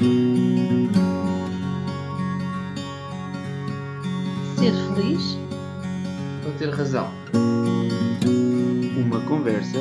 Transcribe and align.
Ser 0.00 0.08
feliz? 4.72 5.36
Ou 6.46 6.52
ter 6.58 6.70
razão? 6.70 7.12
Uma 8.96 9.20
conversa 9.26 9.78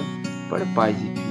para 0.49 0.65
pais 0.75 0.97
e 0.97 1.05
filhos. 1.05 1.29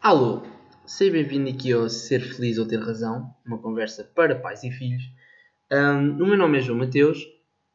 Alô, 0.00 0.42
seja 0.86 1.10
bem-vindo 1.10 1.50
aqui 1.50 1.72
ao 1.72 1.88
Ser 1.88 2.20
Feliz 2.20 2.56
ou 2.56 2.68
Ter 2.68 2.78
Razão, 2.78 3.34
uma 3.44 3.58
conversa 3.58 4.04
para 4.04 4.36
pais 4.36 4.62
e 4.62 4.70
filhos. 4.70 5.02
Ahm, 5.68 6.20
o 6.20 6.26
meu 6.26 6.36
nome 6.36 6.58
é 6.58 6.60
João 6.60 6.78
Mateus, 6.78 7.18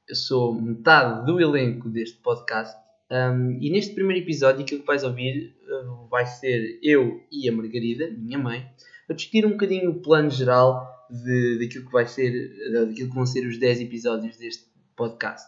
eu 0.07 0.15
sou 0.15 0.53
metade 0.53 1.25
do 1.25 1.39
elenco 1.39 1.89
deste 1.89 2.17
podcast. 2.19 2.75
Ahm, 3.09 3.57
e 3.61 3.69
neste 3.69 3.93
primeiro 3.93 4.23
episódio 4.23 4.61
aquilo 4.61 4.81
que 4.81 4.87
vais 4.87 5.03
ouvir 5.03 5.55
ah, 5.69 6.07
vai 6.09 6.25
ser 6.25 6.79
eu 6.81 7.21
e 7.31 7.47
a 7.47 7.51
Margarida, 7.51 8.09
minha 8.17 8.37
mãe, 8.37 8.65
a 9.09 9.13
discutir 9.13 9.45
um 9.45 9.51
bocadinho 9.51 9.91
o 9.91 10.01
plano 10.01 10.29
geral 10.29 10.87
de, 11.09 11.59
daquilo, 11.59 11.85
que 11.85 11.91
vai 11.91 12.05
ser, 12.05 12.31
daquilo 12.71 13.09
que 13.09 13.15
vão 13.15 13.25
ser 13.25 13.45
os 13.47 13.57
10 13.57 13.81
episódios 13.81 14.37
deste 14.37 14.65
podcast. 14.95 15.47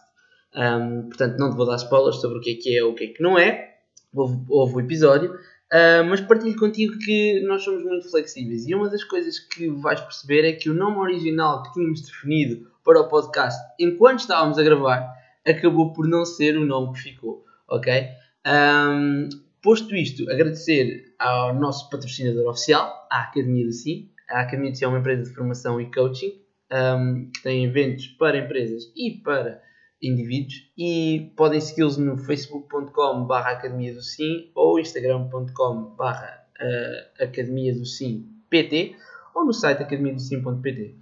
Ahm, 0.54 1.08
portanto, 1.08 1.38
não 1.38 1.50
te 1.50 1.56
vou 1.56 1.66
dar 1.66 1.76
spoilers 1.76 2.16
sobre 2.16 2.38
o 2.38 2.40
que 2.40 2.50
é 2.50 2.54
que 2.54 2.76
é 2.76 2.84
ou 2.84 2.92
o 2.92 2.94
que 2.94 3.04
é 3.04 3.06
que 3.08 3.22
não 3.22 3.38
é, 3.38 3.76
houve, 4.12 4.74
o 4.76 4.80
episódio, 4.80 5.38
ah, 5.72 6.02
mas 6.02 6.20
partilho 6.20 6.58
contigo 6.58 6.98
que 6.98 7.40
nós 7.46 7.62
somos 7.62 7.82
muito 7.82 8.10
flexíveis. 8.10 8.66
E 8.66 8.74
uma 8.74 8.88
das 8.88 9.04
coisas 9.04 9.38
que 9.38 9.68
vais 9.68 10.00
perceber 10.00 10.46
é 10.46 10.52
que 10.52 10.68
o 10.68 10.74
nome 10.74 10.98
original 10.98 11.62
que 11.62 11.72
tínhamos 11.72 12.02
definido 12.02 12.69
para 12.84 13.00
o 13.00 13.08
podcast 13.08 13.60
enquanto 13.78 14.20
estávamos 14.20 14.58
a 14.58 14.62
gravar 14.62 15.20
acabou 15.46 15.92
por 15.92 16.06
não 16.06 16.24
ser 16.24 16.56
o 16.56 16.64
nome 16.64 16.92
que 16.94 17.00
ficou, 17.00 17.44
ok? 17.68 18.08
Ahm, 18.44 19.28
posto 19.62 19.94
isto, 19.94 20.30
agradecer 20.30 21.14
ao 21.18 21.54
nosso 21.54 21.88
patrocinador 21.90 22.50
oficial, 22.50 23.06
a 23.10 23.22
Academia 23.22 23.66
do 23.66 23.72
Sim. 23.72 24.10
A 24.28 24.40
Academia 24.40 24.70
do 24.70 24.76
Sim 24.76 24.84
é 24.84 24.88
uma 24.88 24.98
empresa 24.98 25.24
de 25.24 25.34
formação 25.34 25.80
e 25.80 25.90
coaching 25.90 26.40
ahm, 26.70 27.30
que 27.34 27.42
tem 27.42 27.64
eventos 27.64 28.06
para 28.08 28.38
empresas 28.38 28.92
e 28.96 29.12
para 29.22 29.62
indivíduos 30.02 30.70
e 30.78 31.32
podem 31.36 31.60
segui-los 31.60 31.98
no 31.98 32.16
facebook.com 32.16 33.26
barra 33.26 33.50
Academia 33.50 33.92
do 33.92 34.02
Sim 34.02 34.50
ou 34.54 34.78
instagram.com 34.78 35.94
barra 35.96 36.42
uh, 36.58 37.22
Academia 37.22 37.74
do 37.74 37.84
Sim 37.84 38.26
PT 38.48 38.96
ou 39.34 39.44
no 39.44 39.52
site 39.52 39.82
academiadosim.pt 39.82 40.96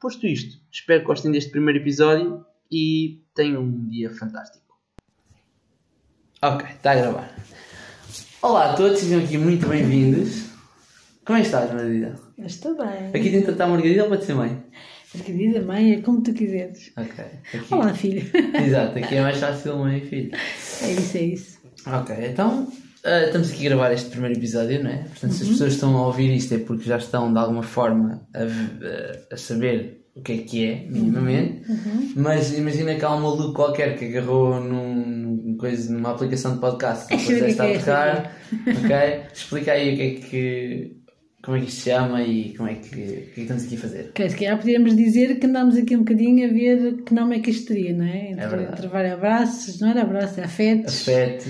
Posto 0.00 0.26
isto, 0.26 0.58
espero 0.72 1.00
que 1.00 1.06
gostem 1.08 1.30
deste 1.30 1.50
primeiro 1.50 1.78
episódio 1.78 2.42
e 2.72 3.22
tenham 3.34 3.62
um 3.62 3.86
dia 3.86 4.10
fantástico. 4.10 4.64
Ok, 6.40 6.66
está 6.70 6.92
a 6.92 6.94
gravar. 6.94 7.36
Olá 8.40 8.72
a 8.72 8.74
todos, 8.76 8.98
sejam 8.98 9.22
aqui 9.22 9.36
muito 9.36 9.68
bem-vindos. 9.68 10.46
Como 11.22 11.36
é 11.36 11.42
que 11.42 11.48
estás, 11.48 11.70
Margarida? 11.70 12.18
Eu 12.38 12.46
estou 12.46 12.78
bem. 12.78 13.08
Aqui 13.08 13.28
dentro 13.28 13.52
está 13.52 13.64
a 13.64 13.68
Margarida 13.68 14.04
ou 14.04 14.08
pode 14.08 14.24
ser 14.24 14.32
mãe? 14.32 14.64
Margarida, 15.14 15.60
mãe, 15.60 15.92
é 15.92 16.00
como 16.00 16.22
tu 16.22 16.32
quiseres. 16.32 16.90
Ok. 16.96 17.22
Aqui. 17.52 17.74
Olá, 17.74 17.92
filho. 17.92 18.30
Exato, 18.56 18.98
aqui 18.98 19.16
é 19.16 19.20
mais 19.20 19.36
fácil 19.36 19.76
mãe 19.76 19.98
e 19.98 20.06
filho. 20.06 20.30
É 20.34 20.92
isso, 20.92 21.16
é 21.18 21.22
isso. 21.22 21.60
Ok, 21.86 22.16
então 22.26 22.72
ah, 23.04 23.24
estamos 23.24 23.50
aqui 23.50 23.66
a 23.66 23.70
gravar 23.70 23.92
este 23.92 24.10
primeiro 24.10 24.38
episódio, 24.38 24.82
não 24.82 24.90
é? 24.90 24.98
Portanto, 24.98 25.32
se 25.32 25.42
as 25.42 25.48
pessoas 25.48 25.72
estão 25.74 25.96
a 25.96 26.06
ouvir 26.06 26.34
isto 26.34 26.54
é 26.54 26.58
porque 26.58 26.84
já 26.84 26.98
estão 26.98 27.32
de 27.32 27.38
alguma 27.38 27.62
forma 27.62 28.26
a, 28.34 29.34
a 29.34 29.36
saber 29.36 30.00
o 30.14 30.22
que 30.22 30.32
é 30.32 30.36
que 30.38 30.66
é, 30.66 30.86
minimamente. 30.88 31.62
Mas 32.16 32.56
imagina 32.56 32.94
que 32.94 33.04
há 33.04 33.14
um 33.14 33.20
maluco 33.20 33.54
qualquer 33.54 33.96
que 33.96 34.06
agarrou 34.06 34.60
num, 34.60 35.56
coisa, 35.58 35.92
numa 35.92 36.10
aplicação 36.10 36.54
de 36.54 36.60
podcast 36.60 37.12
e 37.12 37.16
eu 37.16 37.34
depois 37.34 37.52
está 37.52 37.66
que 37.66 37.72
a 37.72 37.74
é 37.74 37.78
tocar. 37.78 38.36
ok? 38.66 39.22
Explica 39.32 39.72
aí 39.72 39.94
o 39.94 39.96
que 39.96 40.02
é 40.02 40.10
que. 40.28 41.00
Como 41.42 41.56
é 41.56 41.60
que 41.60 41.68
isto 41.68 41.80
se 41.80 41.90
chama 41.90 42.22
e 42.22 42.54
como 42.54 42.68
é 42.68 42.74
que, 42.74 42.88
o 42.88 42.90
que 42.90 43.00
é 43.00 43.32
que 43.34 43.40
estamos 43.40 43.64
aqui 43.64 43.76
a 43.76 43.78
fazer. 43.78 44.06
Ok, 44.10 44.28
se 44.28 44.36
calhar 44.36 44.58
podíamos 44.58 44.94
dizer 44.94 45.38
que 45.38 45.46
andámos 45.46 45.74
aqui 45.74 45.96
um 45.96 46.00
bocadinho 46.00 46.46
a 46.46 46.52
ver 46.52 47.02
que 47.02 47.14
nome 47.14 47.36
é 47.36 47.40
que 47.40 47.50
isto 47.50 47.68
teria, 47.68 47.96
não 47.96 48.04
é? 48.04 48.32
Entre, 48.32 48.46
verdade. 48.46 48.72
entre 48.72 48.88
vários 48.88 49.12
abraços, 49.14 49.80
não 49.80 49.88
era 49.88 50.02
abraços, 50.02 50.36
é 50.36 50.44
afetos. 50.44 51.00
Afeto. 51.00 51.48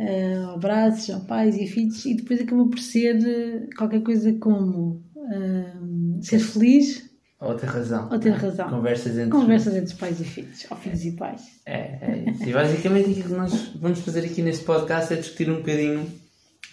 Ah, 0.00 0.54
abraços 0.54 1.14
pais 1.26 1.56
e 1.56 1.66
filhos 1.66 2.04
e 2.04 2.14
depois 2.14 2.40
acabou 2.40 2.68
por 2.68 2.78
ser 2.78 3.16
eh, 3.26 3.66
qualquer 3.76 4.02
coisa 4.02 4.32
como 4.34 5.02
ah, 5.16 6.20
ser 6.22 6.38
feliz 6.38 7.08
Ou 7.40 7.54
ter 7.54 7.66
razão. 7.66 8.08
ou 8.10 8.18
ter 8.18 8.30
é? 8.30 8.32
razão. 8.32 8.68
Conversas 8.68 9.16
entre 9.18 9.30
Conversas 9.30 9.74
entre 9.76 9.94
pais 9.96 10.20
e 10.20 10.24
filhos, 10.24 10.66
ou 10.70 10.76
filhos 10.76 11.04
e 11.04 11.12
pais. 11.12 11.42
É, 11.66 11.98
é 12.00 12.30
isso. 12.30 12.48
E 12.48 12.52
basicamente 12.52 13.10
aquilo 13.10 13.28
que 13.28 13.34
nós 13.34 13.72
vamos 13.80 14.00
fazer 14.00 14.24
aqui 14.24 14.42
neste 14.42 14.64
podcast 14.64 15.12
é 15.12 15.16
discutir 15.16 15.50
um 15.50 15.56
bocadinho. 15.56 16.06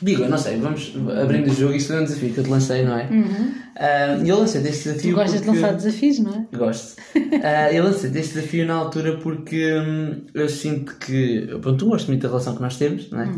Digo, 0.01 0.23
eu 0.23 0.29
não 0.29 0.37
sei, 0.37 0.57
vamos 0.57 0.93
abrindo 1.21 1.49
o 1.49 1.53
jogo. 1.55 1.73
Isto 1.73 1.93
é 1.93 2.01
um 2.01 2.03
desafio 2.03 2.33
que 2.33 2.37
eu 2.39 2.43
te 2.43 2.49
lancei, 2.49 2.83
não 2.83 2.97
é? 2.97 3.07
Ah, 3.77 4.17
E 4.23 4.27
eu 4.29 4.37
lancei 4.39 4.61
este 4.61 4.83
Tu 4.83 4.89
desafio. 4.91 5.15
gostas 5.15 5.39
de 5.39 5.45
porque... 5.45 5.59
lançar 5.61 5.73
desafios, 5.75 6.19
não 6.19 6.33
é? 6.51 6.57
Gosto. 6.57 7.01
Ah, 7.43 7.71
eu 7.71 7.83
lancei 7.83 8.09
este 8.11 8.33
desafio 8.35 8.65
na 8.65 8.73
altura 8.75 9.17
porque 9.17 9.73
hum, 9.73 10.21
eu 10.33 10.49
sinto 10.49 10.95
que. 10.97 11.47
Pronto, 11.61 11.77
tu 11.77 11.85
gostas 11.87 12.07
muito 12.07 12.21
da 12.23 12.27
relação 12.29 12.55
que 12.55 12.61
nós 12.61 12.77
temos, 12.77 13.09
não 13.09 13.21
é? 13.21 13.29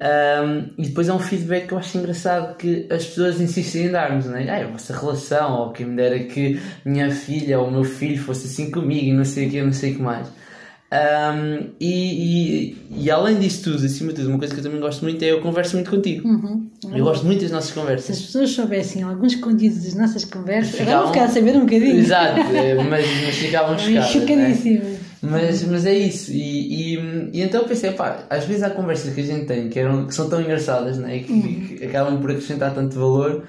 Ah, 0.00 0.64
e 0.76 0.82
depois 0.88 1.08
é 1.08 1.12
um 1.12 1.18
feedback 1.18 1.68
que 1.68 1.74
eu 1.74 1.78
acho 1.78 1.96
engraçado 1.98 2.56
que 2.56 2.86
as 2.90 3.04
pessoas 3.06 3.40
insistem 3.40 3.86
em 3.86 3.90
dar-nos, 3.90 4.26
não 4.26 4.36
é? 4.36 4.48
Ah, 4.50 4.64
a 4.66 4.70
vossa 4.70 4.94
relação, 4.98 5.52
ou 5.60 5.72
quem 5.72 5.86
me 5.86 5.96
dera 5.96 6.18
que 6.20 6.60
minha 6.84 7.10
filha 7.10 7.58
ou 7.60 7.68
o 7.68 7.70
meu 7.70 7.84
filho 7.84 8.20
fosse 8.20 8.46
assim 8.46 8.70
comigo 8.70 9.06
e 9.06 9.12
não 9.12 9.24
sei 9.24 9.46
o 9.46 9.50
que, 9.50 9.62
não 9.62 9.72
sei 9.72 9.92
o 9.92 9.96
que 9.96 10.02
mais. 10.02 10.28
Um, 10.92 11.70
e, 11.80 12.76
e, 13.00 13.02
e 13.04 13.10
além 13.10 13.38
disso 13.40 13.64
tudo, 13.64 13.84
acima 13.84 14.12
de 14.12 14.16
tudo, 14.20 14.28
uma 14.30 14.38
coisa 14.38 14.54
que 14.54 14.60
eu 14.60 14.64
também 14.64 14.80
gosto 14.80 15.02
muito 15.02 15.22
é 15.24 15.32
eu 15.32 15.40
converso 15.40 15.74
muito 15.76 15.90
contigo. 15.90 16.28
Uhum. 16.28 16.68
Eu 16.94 17.04
gosto 17.04 17.26
muito 17.26 17.40
das 17.42 17.50
nossas 17.50 17.70
Se 17.70 17.78
as 17.78 17.82
conversas. 17.84 18.20
pessoas 18.20 18.50
soubessem 18.50 19.02
alguns 19.02 19.34
conteúdos 19.34 19.82
das 19.82 19.94
nossas 19.94 20.24
conversas, 20.24 20.74
agora 20.80 20.84
Ficavam- 20.86 21.04
vou 21.06 21.12
ficar 21.12 21.24
a 21.24 21.28
saber 21.30 21.56
um 21.56 21.60
bocadinho. 21.60 21.98
Exato, 21.98 22.40
é, 22.54 22.74
mas, 22.84 23.06
mas 23.24 23.34
ficavam 23.34 23.76
chocadas. 23.78 23.94
não 23.94 24.02
é? 24.02 24.06
Chocadíssimas. 24.26 24.98
Mas, 25.20 25.64
mas 25.64 25.86
é 25.86 25.94
isso. 25.98 26.30
E, 26.32 26.94
e, 26.94 27.30
e 27.32 27.40
então 27.42 27.62
eu 27.62 27.66
pensei, 27.66 27.90
pá, 27.92 28.24
às 28.30 28.44
vezes 28.44 28.62
há 28.62 28.70
conversas 28.70 29.12
que 29.14 29.20
a 29.20 29.24
gente 29.24 29.46
tem 29.46 29.68
que, 29.70 29.78
eram, 29.80 30.06
que 30.06 30.14
são 30.14 30.28
tão 30.28 30.40
engraçadas 30.40 30.98
né? 30.98 31.16
e 31.16 31.20
que, 31.24 31.76
que 31.78 31.84
acabam 31.86 32.20
por 32.20 32.30
acrescentar 32.30 32.72
tanto 32.74 32.94
valor 32.98 33.42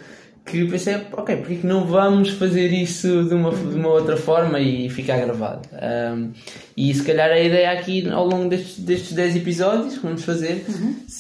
que 0.46 0.64
pensei, 0.66 0.96
ok, 1.12 1.38
porque 1.38 1.56
que 1.56 1.66
não 1.66 1.86
vamos 1.86 2.30
fazer 2.30 2.72
isso 2.72 3.24
de 3.24 3.34
uma, 3.34 3.50
de 3.52 3.76
uma 3.76 3.90
outra 3.90 4.16
forma 4.16 4.60
e 4.60 4.90
ficar 4.90 5.18
gravado? 5.18 5.68
Um, 5.74 6.32
e 6.78 6.94
se 6.94 7.04
calhar 7.04 7.32
a 7.32 7.40
ideia 7.40 7.72
aqui 7.72 8.08
ao 8.10 8.28
longo 8.28 8.48
destes, 8.50 8.80
destes 8.80 9.14
10 9.14 9.38
episódios 9.38 9.98
que 9.98 10.04
vamos 10.06 10.24
fazer 10.24 10.64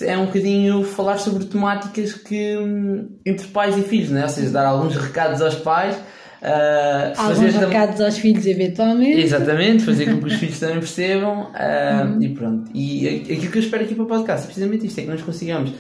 é 0.04 0.16
um 0.18 0.28
bocadinho 0.28 0.84
falar 0.84 1.18
sobre 1.18 1.46
temáticas 1.46 2.14
que 2.14 2.56
hum, 2.58 3.08
entre 3.26 3.48
pais 3.48 3.76
e 3.78 3.82
filhos, 3.82 4.12
né? 4.12 4.24
ou 4.24 4.30
seja, 4.30 4.50
dar 4.52 4.66
alguns 4.68 4.96
recados 4.96 5.42
aos 5.42 5.56
pais. 5.56 5.96
uh, 5.96 7.18
Alguns 7.18 7.38
fazer 7.38 7.54
tam- 7.54 7.68
recados 7.70 8.02
aos 8.02 8.18
filhos, 8.20 8.46
eventualmente. 8.46 9.22
Exatamente, 9.22 9.84
fazer 9.84 10.06
com 10.06 10.20
que 10.20 10.28
os 10.28 10.34
filhos 10.40 10.60
também 10.60 10.78
percebam 10.78 11.50
ah, 11.56 12.16
e 12.22 12.30
pronto. 12.30 12.70
E 12.76 13.24
aquilo 13.24 13.52
que 13.52 13.58
eu 13.58 13.64
espero 13.64 13.84
aqui 13.84 13.96
para 13.96 14.04
o 14.04 14.08
podcast 14.08 14.44
é 14.44 14.46
precisamente 14.48 14.86
isto: 14.86 15.00
é 15.00 15.04
que 15.04 15.10
nós 15.10 15.22
consigamos 15.24 15.72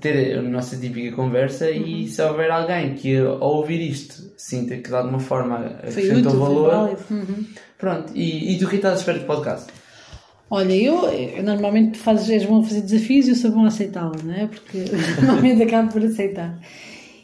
ter 0.00 0.38
a 0.38 0.42
nossa 0.42 0.76
típica 0.76 1.14
conversa 1.16 1.70
e 1.70 2.06
se 2.08 2.20
houver 2.22 2.50
alguém 2.50 2.94
que 2.94 3.16
ao 3.16 3.56
ouvir 3.56 3.80
isto 3.80 4.30
sinta 4.36 4.76
que 4.76 4.88
de 4.88 4.94
alguma 4.94 5.18
forma 5.20 5.56
acrescentou 5.82 6.32
valor. 6.38 6.98
Uhum. 7.10 7.44
pronto. 7.78 8.12
E, 8.14 8.54
e 8.54 8.58
tu 8.58 8.68
que 8.68 8.76
estás 8.76 8.94
à 8.94 8.96
espera 8.98 9.18
do 9.18 9.24
podcast? 9.26 9.66
Olha, 10.50 10.72
eu, 10.72 11.04
eu 11.10 11.42
normalmente 11.42 11.98
fazes, 11.98 12.30
és 12.30 12.44
bom 12.46 12.60
a 12.60 12.64
fazer 12.64 12.80
desafios 12.80 13.26
e 13.26 13.30
eu 13.30 13.36
sou 13.36 13.50
bom 13.50 13.64
a 13.64 13.68
aceitá-los, 13.68 14.22
não 14.22 14.34
é? 14.34 14.46
Porque 14.46 14.78
normalmente 15.20 15.62
acabo 15.62 15.92
por 15.92 16.02
aceitar. 16.02 16.58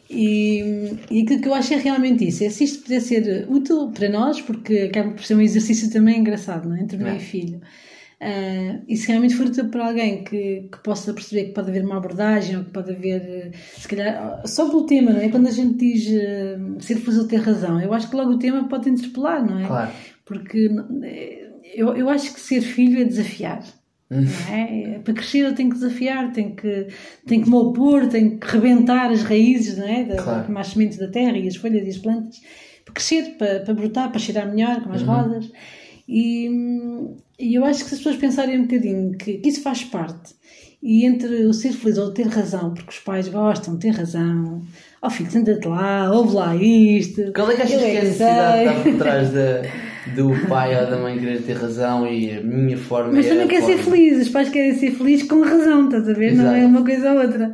E, 0.07 0.93
e 1.09 1.21
aquilo 1.23 1.41
que 1.41 1.47
eu 1.47 1.53
acho 1.55 1.73
é 1.73 1.77
realmente 1.77 2.27
isso: 2.27 2.43
é 2.43 2.49
se 2.49 2.63
isto 2.63 2.83
puder 2.83 3.01
ser 3.01 3.47
útil 3.49 3.89
para 3.91 4.07
nós, 4.09 4.39
porque 4.39 4.89
acaba 4.91 5.11
por 5.11 5.23
ser 5.23 5.33
um 5.35 5.41
exercício 5.41 5.89
também 5.91 6.19
engraçado, 6.19 6.69
não 6.69 6.75
é? 6.77 6.81
Entre 6.81 6.97
mãe 6.97 7.13
É. 7.13 7.17
e 7.17 7.19
filho. 7.19 7.59
Ah, 8.21 8.79
e 8.87 8.95
se 8.95 9.07
realmente 9.09 9.35
for 9.35 9.47
útil 9.47 9.69
para 9.69 9.87
alguém 9.87 10.23
que, 10.23 10.69
que 10.71 10.77
possa 10.83 11.13
perceber 11.13 11.45
que 11.45 11.53
pode 11.53 11.69
haver 11.69 11.83
uma 11.83 11.97
abordagem 11.97 12.57
ou 12.57 12.63
que 12.63 12.71
pode 12.71 12.91
haver, 12.91 13.21
eh, 13.21 13.51
se 13.77 13.87
calhar, 13.87 14.41
só 14.45 14.69
pelo 14.69 14.85
tema, 14.85 15.11
não 15.11 15.19
é? 15.19 15.29
Quando 15.29 15.47
a 15.47 15.51
gente 15.51 15.75
diz 15.75 16.07
eh, 16.09 16.57
ser 16.79 17.01
ou 17.07 17.27
ter 17.27 17.37
razão, 17.41 17.79
eu 17.81 17.93
acho 17.93 18.09
que 18.09 18.15
logo 18.15 18.31
o 18.31 18.39
tema 18.39 18.67
pode 18.67 18.89
interpelar, 18.89 19.45
não 19.45 19.59
é? 19.59 19.67
Claro. 19.67 19.91
Porque 20.23 20.69
eh, 21.03 21.49
eu, 21.75 21.93
eu 21.95 22.09
acho 22.09 22.33
que 22.33 22.39
ser 22.39 22.61
filho 22.61 23.01
é 23.01 23.03
desafiar. 23.03 23.63
Não 24.09 24.21
é? 24.53 24.99
Para 25.03 25.13
crescer 25.15 25.39
eu 25.39 25.55
tenho 25.55 25.69
que 25.69 25.75
desafiar, 25.75 26.31
tenho 26.31 26.55
que, 26.55 26.87
tenho 27.25 27.43
que 27.43 27.49
me 27.49 27.55
opor, 27.55 28.07
tenho 28.07 28.37
que 28.39 28.47
rebentar 28.47 29.11
as 29.11 29.23
raízes, 29.23 29.77
não 29.77 29.87
é? 29.87 30.03
Da, 30.03 30.15
Claro. 30.15 30.45
como 30.45 30.57
as 30.59 30.67
sementes 30.67 30.97
da 30.99 31.07
terra 31.07 31.37
e 31.37 31.47
as 31.47 31.55
folhas 31.55 31.85
e 31.85 31.89
as 31.89 31.97
plantas, 31.97 32.39
para 32.85 32.93
crescer, 32.93 33.35
para, 33.37 33.59
para 33.61 33.73
brotar, 33.73 34.09
para 34.11 34.19
cheirar 34.19 34.47
melhor, 34.53 34.81
como 34.83 34.93
as 34.93 35.01
Uhum. 35.01 35.07
rodas. 35.07 35.51
E, 36.07 36.49
e 37.39 37.55
eu 37.55 37.65
acho 37.65 37.83
que 37.83 37.89
se 37.89 37.95
as 37.95 37.99
pessoas 37.99 38.17
pensarem 38.17 38.59
um 38.59 38.63
bocadinho 38.63 39.17
que, 39.17 39.39
que 39.39 39.49
isso 39.49 39.61
faz 39.61 39.83
parte, 39.83 40.35
e 40.81 41.03
entre 41.05 41.45
o 41.45 41.53
ser 41.53 41.71
feliz 41.73 41.97
ou 41.97 42.11
ter 42.11 42.27
razão, 42.27 42.73
porque 42.73 42.91
os 42.91 42.99
pais 42.99 43.27
gostam 43.27 43.73
de 43.73 43.79
ter 43.79 43.89
razão, 43.89 44.61
ó 45.01 45.09
filho, 45.09 45.31
senta-te 45.31 45.67
lá, 45.67 46.11
ouve 46.11 46.35
lá 46.35 46.55
isto. 46.55 47.33
Qual 47.33 47.49
é 47.49 47.55
que 47.55 47.61
achas 47.63 47.81
que 47.81 47.85
é 47.87 47.99
a 47.99 48.03
necessidade 48.03 48.63
que 48.63 48.69
está 48.69 48.83
por 48.83 48.97
trás 48.99 49.29
da, 49.31 49.61
do 50.15 50.47
pai 50.47 50.79
ou 50.79 50.89
da 50.89 50.97
mãe 50.97 51.17
querer 51.17 51.41
ter 51.41 51.57
razão 51.57 52.07
e 52.07 52.37
a 52.37 52.41
minha 52.41 52.77
forma 52.77 53.13
Mas 53.13 53.25
é 53.25 53.29
também 53.29 53.47
quer 53.47 53.63
ser 53.63 53.79
feliz, 53.79 54.27
os 54.27 54.29
pais 54.29 54.49
querem 54.49 54.77
ser 54.77 54.91
felizes 54.91 55.27
com 55.27 55.41
razão, 55.41 55.85
estás 55.85 56.07
a 56.07 56.13
ver? 56.13 56.35
Não 56.35 56.43
Exato. 56.43 56.57
é 56.57 56.65
uma 56.67 56.83
coisa 56.83 57.11
ou 57.13 57.21
outra. 57.21 57.53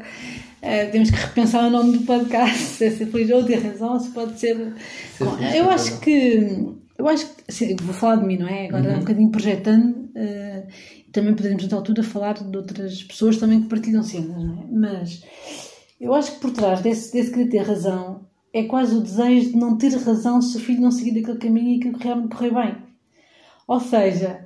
Eh, 0.62 0.86
temos 0.88 1.10
que 1.10 1.18
repensar 1.18 1.66
o 1.66 1.70
nome 1.70 1.98
do 1.98 2.06
podcast, 2.06 2.58
se 2.78 2.86
é 2.86 2.92
ser 2.92 3.08
feliz 3.08 3.32
ou 3.32 3.44
ter 3.44 3.60
razão, 3.60 4.00
se 4.00 4.12
pode 4.12 4.40
ser. 4.40 4.58
Ser 5.18 5.24
eu 5.56 5.70
acho 5.70 5.86
razão. 5.86 6.00
que. 6.02 6.82
Eu 7.02 7.08
acho 7.08 7.26
que. 7.36 7.44
Assim, 7.50 7.76
vou 7.78 7.94
falar 7.94 8.18
de 8.18 8.26
mim, 8.26 8.38
não 8.38 8.48
é? 8.48 8.68
Agora 8.68 8.90
Uhum. 8.92 8.96
um 8.98 9.00
bocadinho 9.00 9.30
projetando. 9.32 10.10
eh, 10.16 10.68
também 11.12 11.34
podemos, 11.34 11.62
noutra 11.64 11.78
altura, 11.78 12.04
falar 12.04 12.34
de 12.36 12.56
outras 12.58 13.02
pessoas 13.04 13.38
também 13.38 13.62
que 13.62 13.68
partilham 13.70 14.04
cenas, 14.04 14.44
não 14.44 14.62
é? 14.62 14.66
Mas 14.72 15.24
eu 16.00 16.14
acho 16.14 16.34
que 16.36 16.40
por 16.42 16.52
trás 16.52 16.82
desse, 16.82 17.12
desse 17.14 17.32
querer 17.32 17.48
ter 17.50 17.60
razão 17.64 18.26
é 18.54 18.64
quase 18.64 18.94
o 18.96 19.02
desejo 19.02 19.52
de 19.52 19.58
não 19.58 19.78
ter 19.78 19.94
razão 19.96 20.42
se 20.42 20.58
o 20.58 20.60
filho 20.60 20.82
não 20.82 20.92
seguir 20.92 21.20
aquele 21.22 21.38
caminho 21.38 21.70
e 21.70 21.78
aquilo 21.80 21.98
realmente 21.98 22.36
correr 22.36 22.54
bem. 22.54 22.76
Ou 23.68 23.80
seja, 23.80 24.46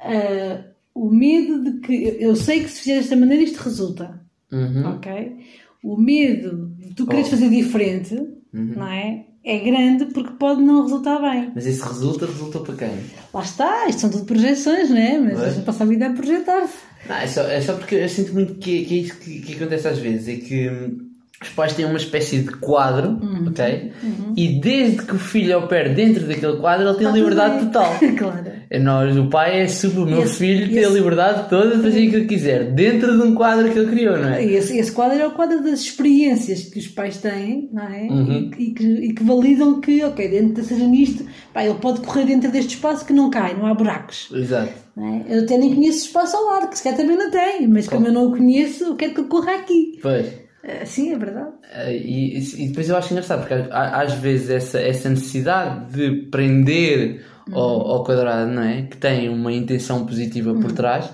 ah, 0.00 0.64
o 0.94 1.10
medo 1.10 1.62
de 1.64 1.80
que. 1.80 2.16
eu- 2.18 2.34
sei 2.36 2.62
que 2.64 2.70
se 2.70 2.80
fizer 2.80 2.96
desta 2.96 3.16
maneira 3.16 3.42
isto 3.44 3.58
resulta, 3.58 4.20
Uhum. 4.52 4.94
ok? 4.96 5.36
O 5.82 5.96
medo 5.98 6.68
de 6.78 6.94
tu 6.94 7.06
quereres 7.06 7.28
Oh. 7.28 7.30
fazer 7.32 7.50
diferente, 7.50 8.14
Uhum. 8.14 8.72
não 8.76 8.86
é? 8.88 9.26
É 9.44 9.58
grande 9.58 10.06
porque 10.06 10.32
pode 10.38 10.62
não 10.62 10.82
resultar 10.82 11.18
bem. 11.20 11.52
Mas 11.54 11.66
esse 11.66 11.82
resulta, 11.82 12.24
resulta 12.24 12.60
para 12.60 12.74
quem? 12.76 12.90
Lá 13.32 13.42
está, 13.42 13.86
isto 13.88 14.00
são 14.00 14.10
tudo 14.10 14.24
projeções, 14.24 14.88
não 14.88 14.96
é? 14.96 15.18
Mas 15.18 15.32
Pois. 15.34 15.42
a 15.44 15.50
gente 15.50 15.64
passa 15.64 15.84
a 15.84 15.86
vida 15.86 16.06
a 16.06 16.12
projetar-se. 16.12 16.78
Não, 17.06 17.16
é, 17.16 17.26
só, 17.26 17.42
é 17.42 17.60
só 17.60 17.74
porque 17.74 17.96
eu 17.96 18.08
sinto 18.08 18.32
muito 18.32 18.54
que, 18.54 18.84
que 18.86 18.94
é 18.94 18.98
isso 19.02 19.18
que, 19.18 19.40
que 19.40 19.54
acontece 19.54 19.86
às 19.88 19.98
vezes. 19.98 20.28
É 20.28 20.36
que 20.40 20.70
hum, 20.70 21.10
os 21.42 21.48
pais 21.50 21.72
têm 21.74 21.84
uma 21.84 21.96
espécie 21.98 22.38
de 22.38 22.50
quadro, 22.52 23.08
Uhum. 23.20 23.48
ok? 23.48 23.92
E 24.36 24.60
desde 24.60 25.02
que 25.02 25.14
o 25.14 25.18
filho 25.18 25.58
opera 25.58 25.88
dentro 25.90 26.26
daquele 26.26 26.56
quadro, 26.56 26.88
ele 26.88 26.96
tem 26.96 27.06
tudo 27.06 27.18
liberdade 27.18 27.66
total. 27.66 27.92
claro. 28.16 28.54
É 28.70 28.78
nós, 28.78 29.14
o 29.16 29.26
pai 29.28 29.60
é 29.60 29.68
super, 29.68 30.00
o 30.00 30.06
meu 30.06 30.22
Esse- 30.22 30.36
filho 30.38 30.68
tem 30.68 30.78
a 30.78 30.82
esse- 30.82 30.92
liberdade 30.94 31.48
toda 31.50 31.76
de 31.76 31.82
fazer 31.82 32.06
o 32.06 32.10
que 32.10 32.16
ele 32.16 32.24
quiser, 32.26 32.72
dentro 32.72 33.12
de 33.16 33.22
um 33.28 33.34
quadro 33.34 33.70
que 33.70 33.78
ele 33.78 33.90
criou, 33.90 34.16
não 34.18 34.30
é? 34.30 34.42
Esse, 34.44 34.78
esse 34.78 34.90
quadro 34.90 35.18
é 35.20 35.26
o 35.26 35.32
quadro 35.32 35.62
das 35.62 35.80
experiências 35.80 36.62
que 36.64 36.78
os 36.78 36.88
pais 36.88 37.18
têm, 37.18 37.68
não 37.72 37.82
é? 37.84 38.02
Uhum. 38.10 38.50
E, 38.58 38.62
e 38.64 38.70
que, 38.72 38.84
e 38.84 39.12
que 39.14 39.22
validam 39.22 39.80
que, 39.80 40.02
ok, 40.02 40.26
dentro 40.28 40.62
de 40.62 40.66
seja 40.66 40.86
nisto, 40.86 41.26
pá, 41.52 41.62
ele 41.64 41.74
pode 41.74 42.00
correr 42.00 42.24
dentro 42.24 42.50
deste 42.50 42.76
espaço 42.76 43.04
que 43.04 43.12
não 43.12 43.28
cai, 43.28 43.54
não 43.54 43.66
há 43.66 43.74
buracos. 43.74 44.28
Exato. 44.34 44.72
é? 44.96 45.36
Eu 45.36 45.42
até 45.42 45.58
nem 45.58 45.74
conheço 45.74 46.04
o 46.04 46.06
espaço 46.06 46.36
ao 46.36 46.44
lado, 46.46 46.68
que 46.68 46.78
sequer 46.78 46.96
também 46.96 47.16
não 47.18 47.30
tem, 47.30 47.68
mas 47.68 47.86
como 47.86 48.06
eu 48.06 48.12
não 48.12 48.28
o 48.28 48.30
conheço, 48.36 48.84
eu 48.84 48.96
quero 48.96 49.12
que 49.14 49.20
ele 49.20 49.28
corra 49.28 49.52
aqui. 49.56 49.98
Pois. 50.02 50.26
Ah, 50.66 50.86
Sim, 50.86 51.12
é 51.12 51.18
verdade. 51.18 51.50
Eh, 51.72 51.96
E, 51.96 52.38
e 52.64 52.68
depois 52.68 52.88
eu 52.88 52.96
acho 52.96 53.12
engraçado, 53.12 53.40
porque 53.46 53.54
às 53.70 54.14
vezes 54.14 54.50
essa, 54.50 54.80
essa 54.80 55.10
necessidade 55.10 55.92
de 55.92 56.22
prender 56.30 57.24
ao, 57.52 57.80
ao 57.90 58.04
quadrado, 58.04 58.50
não 58.50 58.62
é? 58.62 58.82
Que 58.82 58.96
tem 58.96 59.28
uma 59.28 59.52
intenção 59.52 60.06
positiva 60.06 60.54
por 60.54 60.72
trás, 60.72 61.10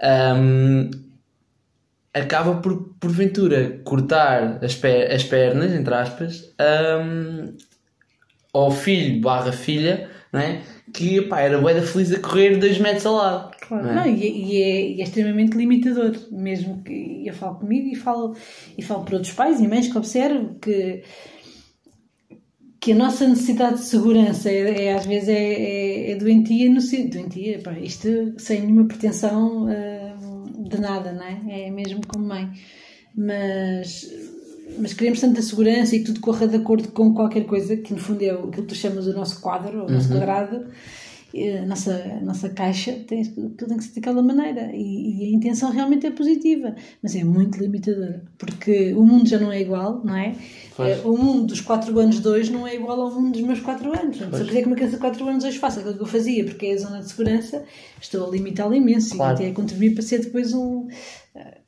ahm, 0.00 0.90
acaba 2.12 2.56
por, 2.60 2.94
porventura, 3.00 3.80
cortar 3.84 4.62
as, 4.62 4.74
per- 4.76 5.12
as 5.12 5.24
pernas, 5.24 5.72
entre 5.72 5.94
aspas, 5.94 6.54
ahm, 6.58 7.56
ao 8.52 8.70
filho 8.70 9.20
barra 9.20 9.50
filha, 9.52 10.08
não 10.32 10.40
é? 10.40 10.60
Que 10.94 11.20
pá, 11.22 11.40
era 11.40 11.60
bué 11.60 11.74
da 11.74 11.82
feliz 11.82 12.12
a 12.12 12.20
correr 12.20 12.56
dois 12.56 12.78
metros 12.78 13.04
ao 13.04 13.14
lado. 13.16 13.50
Claro. 13.66 13.84
não 13.84 13.90
é? 13.90 13.94
Não, 13.96 14.06
e, 14.06 14.22
é- 14.22 14.30
e 14.30 14.62
é, 14.62 14.90
e 14.92 15.00
é 15.00 15.04
extremamente 15.04 15.56
limitador, 15.56 16.16
mesmo 16.30 16.82
que 16.84 17.26
eu 17.26 17.34
falo 17.34 17.56
comigo 17.56 17.88
e 17.88 17.96
falo, 17.96 18.36
e 18.78 18.82
falo 18.82 19.04
por 19.04 19.14
outros 19.14 19.32
pais 19.32 19.60
e 19.60 19.66
mães 19.66 19.88
que 19.88 19.98
observo 19.98 20.54
que, 20.60 21.02
que 22.80 22.92
a 22.92 22.94
nossa 22.94 23.26
necessidade 23.26 23.78
de 23.78 23.86
segurança 23.86 24.48
é, 24.50 24.84
é, 24.84 24.94
às 24.94 25.04
vezes 25.04 25.28
é, 25.28 25.32
é, 25.32 26.10
é 26.12 26.16
doentia 26.16 26.70
no 26.70 26.80
doentia, 27.10 27.58
pá, 27.58 27.72
isto 27.72 28.34
sem 28.38 28.60
nenhuma 28.60 28.86
pretensão 28.86 29.64
hum, 29.66 30.68
de 30.68 30.80
nada, 30.80 31.12
não 31.12 31.24
é? 31.24 31.66
É 31.66 31.70
mesmo 31.70 32.06
como 32.06 32.26
mãe. 32.26 32.50
Mas, 33.16 34.10
mas 34.78 34.92
queremos 34.92 35.20
tanta 35.20 35.40
segurança 35.42 35.94
e 35.96 36.00
que 36.00 36.06
tudo 36.06 36.20
corra 36.20 36.46
de 36.46 36.56
acordo 36.56 36.88
com 36.88 37.12
qualquer 37.14 37.44
coisa, 37.46 37.76
que 37.76 37.92
no 37.92 37.98
fundo 37.98 38.22
é 38.22 38.34
o- 38.34 38.48
que 38.48 38.62
tu 38.62 38.74
chamas 38.74 39.06
o 39.06 39.12
nosso 39.12 39.40
quadro, 39.40 39.84
o 39.86 39.90
nosso 39.90 40.08
quadrado, 40.08 40.64
eh, 41.34 41.58
a 41.58 41.66
nossa, 41.66 41.92
a 42.20 42.24
nossa 42.24 42.48
caixa 42.48 42.92
tem, 43.08 43.22
aquilo 43.22 43.50
tem 43.50 43.76
que 43.76 43.84
ser 43.84 43.94
daquela 44.00 44.22
maneira 44.22 44.70
e, 44.72 45.22
e 45.22 45.24
a 45.32 45.36
intenção 45.36 45.70
realmente 45.70 46.06
é 46.06 46.10
positiva, 46.10 46.74
mas 47.02 47.16
é 47.16 47.24
muito 47.24 47.58
limitadora, 47.58 48.22
porque 48.38 48.92
o 48.94 49.04
mundo 49.04 49.28
já 49.28 49.38
não 49.38 49.50
é 49.50 49.60
igual, 49.60 50.00
não 50.04 50.16
é? 50.16 50.34
Pois. 50.76 50.88
Eh, 50.98 51.00
O 51.04 51.16
mundo 51.16 51.46
dos 51.46 51.60
4 51.60 51.96
anos 51.98 52.20
de 52.20 52.28
hoje 52.28 52.52
não 52.52 52.66
é 52.66 52.74
igual 52.76 53.00
ao 53.00 53.10
mundo 53.12 53.32
dos 53.32 53.42
meus 53.42 53.60
4 53.60 53.88
anos. 53.90 54.16
Portanto, 54.16 54.34
se 54.36 54.40
eu 54.42 54.46
quiser 54.46 54.60
que 54.62 54.66
uma 54.66 54.76
criança 54.76 54.94
de 54.94 55.00
4 55.00 55.28
anos 55.28 55.44
hoje 55.44 55.58
faça 55.58 55.80
aquilo 55.80 55.94
que 55.96 56.02
eu 56.02 56.06
fazia, 56.06 56.44
porque 56.44 56.66
é 56.66 56.72
a 56.74 56.78
zona 56.78 56.98
de 57.00 57.08
segurança, 57.08 57.64
estou 58.00 58.26
a 58.26 58.30
limitá-la 58.30 58.76
imenso 58.76 59.14
Claro. 59.16 59.34
e 59.34 59.42
até 59.42 59.50
a 59.50 59.54
contribuir 59.54 59.94
para 59.94 60.02
ser 60.02 60.18
depois 60.20 60.52
um, 60.52 60.86
eh, 60.90 60.94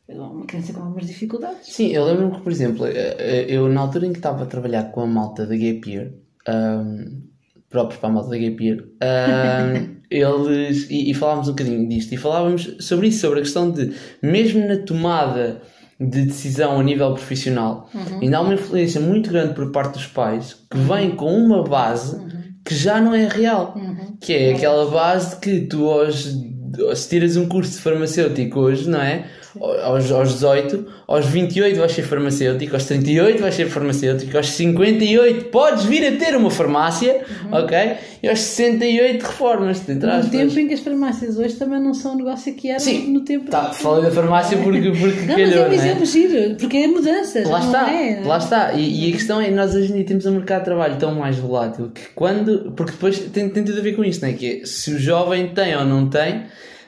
uma 0.08 0.46
criança 0.46 0.72
com 0.72 0.80
algumas 0.80 1.06
dificuldades. 1.06 1.72
Sim, 1.72 1.88
eu 1.88 2.04
lembro-me 2.04 2.32
que, 2.32 2.40
por 2.40 2.52
exemplo, 2.52 2.86
eh, 2.86 3.16
eh, 3.18 3.46
eu 3.48 3.68
na 3.68 3.80
altura 3.80 4.06
em 4.06 4.12
que 4.12 4.18
estava 4.18 4.44
a 4.44 4.46
trabalhar 4.46 4.84
com 4.92 5.00
a 5.00 5.06
malta 5.06 5.44
da 5.44 5.56
Gap 5.56 5.90
Year, 5.90 6.12
ahm, 6.46 7.22
próprios 7.68 7.98
para 7.98 8.08
a 8.08 8.12
malta 8.12 8.30
da 8.30 8.38
Gap 8.38 8.64
Year, 8.64 8.84
ahm, 9.00 9.96
eles, 10.08 10.88
e, 10.88 11.10
e 11.10 11.14
falámos 11.14 11.48
um 11.48 11.52
bocadinho 11.52 11.88
disto, 11.88 12.12
e 12.12 12.16
falávamos 12.16 12.76
sobre 12.78 13.08
isso, 13.08 13.20
sobre 13.20 13.40
a 13.40 13.42
questão 13.42 13.70
de, 13.70 13.92
mesmo 14.22 14.66
na 14.66 14.76
tomada 14.76 15.60
de 15.98 16.26
decisão 16.26 16.78
a 16.78 16.82
nível 16.82 17.12
profissional, 17.14 17.88
ainda 18.20 18.36
há 18.36 18.40
uma 18.42 18.54
influência 18.54 19.00
muito 19.00 19.30
grande 19.30 19.54
por 19.54 19.72
parte 19.72 19.94
dos 19.94 20.06
pais 20.06 20.54
que 20.70 20.76
vem 20.76 21.16
com 21.16 21.32
uma 21.32 21.64
base 21.64 22.20
que 22.62 22.74
já 22.74 23.00
não 23.00 23.14
é 23.14 23.26
real, 23.26 23.74
que 24.20 24.32
é 24.34 24.54
aquela 24.54 24.90
base 24.90 25.36
de 25.36 25.40
que 25.40 25.60
tu 25.62 25.84
hoje 25.84 26.54
se 26.94 27.08
tiras 27.08 27.36
um 27.36 27.48
curso 27.48 27.72
de 27.72 27.78
farmacêutico 27.78 28.60
hoje, 28.60 28.88
não 28.88 29.00
é? 29.00 29.26
Aos, 29.60 30.10
aos 30.10 30.32
18, 30.34 30.86
aos 31.06 31.26
28 31.26 31.78
vais 31.78 31.92
ser 31.92 32.02
farmacêutico, 32.02 32.74
aos 32.74 32.84
38 32.84 33.40
vais 33.40 33.54
ser 33.54 33.68
farmacêutico, 33.68 34.36
aos 34.36 34.48
58 34.50 35.44
podes 35.46 35.84
vir 35.84 36.06
a 36.06 36.16
ter 36.16 36.36
uma 36.36 36.50
farmácia, 36.50 37.24
ok? 37.50 37.96
E 38.22 38.28
aos 38.28 38.40
68 38.40 39.22
reformas-te, 39.22 39.94
No 39.94 40.10
aspas. 40.10 40.30
tempo 40.30 40.58
em 40.58 40.68
que 40.68 40.74
as 40.74 40.80
farmácias 40.80 41.38
hoje 41.38 41.54
também 41.54 41.80
não 41.80 41.94
são 41.94 42.14
um 42.14 42.16
negócio 42.16 42.54
que 42.54 42.68
eram 42.68 42.80
Sim, 42.80 43.12
no 43.12 43.20
tempo. 43.20 43.50
Tá, 43.50 43.72
falei 43.72 44.04
da 44.04 44.10
farmácia 44.10 44.58
porque, 44.58 44.90
porque 44.90 45.20
Não, 45.20 45.38
mas 45.38 45.50
calhou, 45.50 45.64
é 45.64 45.68
um 45.68 45.72
é? 45.72 45.74
exemplo 45.74 46.06
giro, 46.06 46.56
porque 46.56 46.76
é 46.76 46.86
mudanças. 46.86 47.48
Lá 47.48 47.58
não 47.60 47.66
está, 47.66 47.92
é, 47.92 48.12
é? 48.12 48.20
lá 48.24 48.38
está. 48.38 48.72
E, 48.74 49.06
e 49.06 49.10
a 49.10 49.12
questão 49.12 49.40
é, 49.40 49.50
nós 49.50 49.74
hoje 49.74 49.92
em 49.92 49.96
dia 49.96 50.04
temos 50.04 50.26
um 50.26 50.32
mercado 50.32 50.60
de 50.60 50.64
trabalho 50.66 50.96
tão 50.96 51.14
mais 51.14 51.36
volátil 51.36 51.90
que 51.94 52.02
quando. 52.14 52.72
Porque 52.76 52.92
depois 52.92 53.18
tem, 53.18 53.48
tem 53.48 53.64
tudo 53.64 53.78
a 53.78 53.82
ver 53.82 53.94
com 53.94 54.04
isto, 54.04 54.22
não 54.22 54.28
é? 54.28 54.32
Que 54.32 54.60
é, 54.62 54.66
se 54.66 54.92
o 54.92 54.98
jovem 54.98 55.48
tem 55.48 55.76
ou 55.76 55.84
não 55.84 56.08
tem 56.08 56.44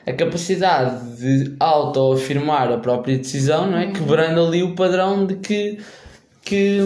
a 0.09 0.13
capacidade 0.13 1.17
de 1.17 1.55
auto-afirmar 1.59 2.71
a 2.71 2.77
própria 2.77 3.17
decisão, 3.17 3.69
não 3.69 3.77
é? 3.77 3.91
Quebrando 3.91 4.41
ali 4.45 4.63
o 4.63 4.75
padrão 4.75 5.25
de 5.25 5.35
que. 5.35 5.77
Que, 6.41 6.79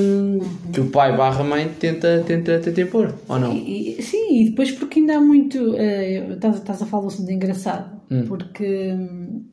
que 0.74 0.81
o 0.81 0.89
pai 0.89 1.15
barra 1.15 1.41
mãe 1.41 1.69
tenta, 1.79 2.21
tenta, 2.27 2.59
tenta 2.59 2.81
impor, 2.81 3.13
ou 3.29 3.39
não? 3.39 3.55
E- 3.55 4.01
sim, 4.01 4.41
e 4.41 4.50
depois 4.50 4.71
porque 4.71 5.00
ainda 5.00 5.15
há 5.17 5.21
muito. 5.21 5.75
eh, 5.77 6.27
estás, 6.33 6.55
estás 6.57 6.81
a 6.81 6.86
falar 6.86 7.07
de 7.07 7.31
engraçado, 7.33 8.01
Hum. 8.12 8.25
porque. 8.27 8.65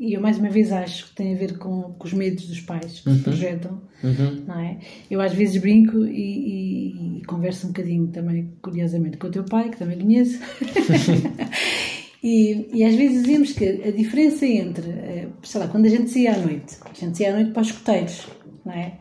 E 0.00 0.14
eu 0.16 0.20
mais 0.20 0.36
uma 0.38 0.48
vez 0.48 0.72
acho 0.72 1.10
que 1.10 1.14
tem 1.14 1.32
a 1.34 1.38
ver 1.38 1.58
com, 1.58 1.94
com 1.96 2.06
os 2.08 2.12
medos 2.12 2.46
dos 2.46 2.60
pais 2.60 3.00
que 3.00 3.12
se 3.12 3.20
projetam, 3.20 3.82
Uhum. 4.02 4.42
não 4.48 4.58
é? 4.58 4.78
Eu 5.08 5.20
às 5.20 5.32
vezes 5.32 5.60
brinco 5.60 5.98
e, 6.04 6.08
e- 6.10 7.18
e 7.18 7.24
converso 7.26 7.66
um 7.66 7.70
bocadinho 7.70 8.08
também, 8.08 8.50
curiosamente, 8.60 9.16
com 9.16 9.28
o 9.28 9.30
teu 9.30 9.44
pai, 9.44 9.68
que 9.68 9.76
também 9.78 9.98
conheço. 9.98 10.40
E, 12.22 12.68
e 12.74 12.84
às 12.84 12.94
vezes 12.94 13.22
dizíamos 13.22 13.52
que 13.52 13.64
a 13.64 13.90
diferença 13.90 14.46
entre, 14.46 14.90
eh, 14.90 15.28
sei 15.42 15.60
lá, 15.60 15.68
quando 15.68 15.86
a 15.86 15.88
gente 15.88 16.10
saía 16.10 16.34
à 16.34 16.38
noite, 16.38 16.76
a 16.84 16.92
gente 16.92 17.16
saía 17.16 17.30
à 17.30 17.34
noite 17.34 17.50
para 17.52 17.62
os 17.62 17.68
escoteiros, 17.68 18.26
não 18.64 18.74
é? 18.74 18.92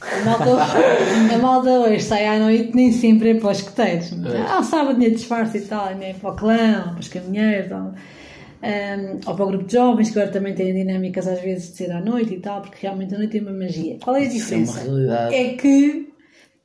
A 0.00 1.38
malta, 1.38 1.66
a 1.66 1.80
hoje 1.80 2.00
sai 2.04 2.26
à 2.26 2.38
noite 2.38 2.72
nem 2.74 2.92
sempre 2.92 3.30
é 3.30 3.34
para 3.34 3.50
os 3.50 3.58
escoteiros. 3.58 4.12
Ah, 4.48 4.60
um 4.60 4.62
sábado 4.62 4.98
nem 4.98 5.10
disfarce 5.10 5.58
e 5.58 5.62
tal, 5.62 5.94
nem 5.96 6.10
é 6.10 6.14
para 6.14 6.30
o 6.30 6.36
clã, 6.36 6.90
para 6.90 7.00
os 7.00 7.08
caminheiros, 7.08 7.72
ou, 7.72 7.78
um, 7.78 9.20
ou 9.26 9.34
para 9.34 9.44
o 9.44 9.48
grupo 9.48 9.64
de 9.64 9.72
jovens, 9.72 10.10
que 10.10 10.18
agora 10.18 10.32
também 10.32 10.54
têm 10.54 10.74
dinâmicas 10.74 11.26
às 11.26 11.40
vezes 11.40 11.70
de 11.70 11.76
ser 11.76 11.90
à 11.90 12.00
noite 12.00 12.34
e 12.34 12.40
tal, 12.40 12.60
porque 12.60 12.78
realmente 12.82 13.14
a 13.14 13.18
noite 13.18 13.30
tem 13.30 13.40
uma 13.40 13.52
magia. 13.52 13.98
Qual 14.02 14.14
é 14.14 14.20
a 14.20 14.22
Isso 14.24 14.54
é 14.54 14.56
uma 14.58 14.64
diferença? 14.66 14.80
realidade. 14.82 15.34
É 15.34 15.54
que. 15.54 16.08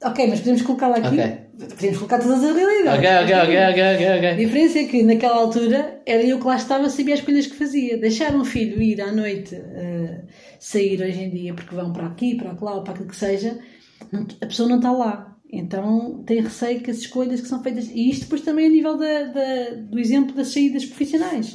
Ok, 0.03 0.27
mas 0.27 0.39
podemos 0.39 0.61
colocá-la 0.61 0.97
aqui. 0.97 1.07
Ok. 1.07 1.37
Podemos 1.59 1.97
colocar 1.97 2.19
todas 2.19 2.43
as 2.43 2.55
realidades. 2.55 2.99
Ok, 2.99 3.09
ok, 3.23 3.35
ok, 3.35 3.73
ok, 3.95 4.17
ok, 4.17 4.27
A 4.29 4.33
diferença 4.35 4.79
é 4.79 4.83
que 4.85 5.03
naquela 5.03 5.35
altura 5.35 6.01
era 6.05 6.23
eu 6.23 6.39
que 6.39 6.45
lá 6.47 6.55
estava, 6.55 6.89
sabia 6.89 7.13
as 7.15 7.21
coisas 7.21 7.47
que 7.47 7.55
fazia. 7.57 7.97
Deixar 7.97 8.33
um 8.35 8.45
filho 8.45 8.81
ir 8.81 9.01
à 9.01 9.11
noite 9.11 9.55
eh, 9.55 10.21
sair 10.59 11.01
hoje 11.01 11.21
em 11.21 11.29
dia, 11.29 11.53
porque 11.53 11.75
vão 11.75 11.91
para 11.91 12.07
aqui, 12.07 12.35
para 12.35 12.53
lá 12.61 12.75
ou 12.75 12.83
para 12.83 12.93
aquilo 12.93 13.09
que 13.09 13.15
seja, 13.15 13.59
a 14.41 14.45
pessoa 14.45 14.69
não 14.69 14.77
está 14.77 14.91
lá. 14.91 15.35
Então 15.51 16.23
tem 16.25 16.41
receio 16.41 16.79
que 16.79 16.91
as 16.91 16.97
escolhas 16.99 17.41
que 17.41 17.47
são 17.47 17.61
feitas. 17.61 17.89
E 17.93 18.09
isto 18.09 18.23
depois 18.23 18.41
também 18.41 18.67
a 18.67 18.69
nível 18.69 18.97
da, 18.97 19.23
da- 19.23 19.69
do 19.89 19.99
exemplo 19.99 20.33
das 20.35 20.53
saídas 20.53 20.85
profissionais. 20.85 21.53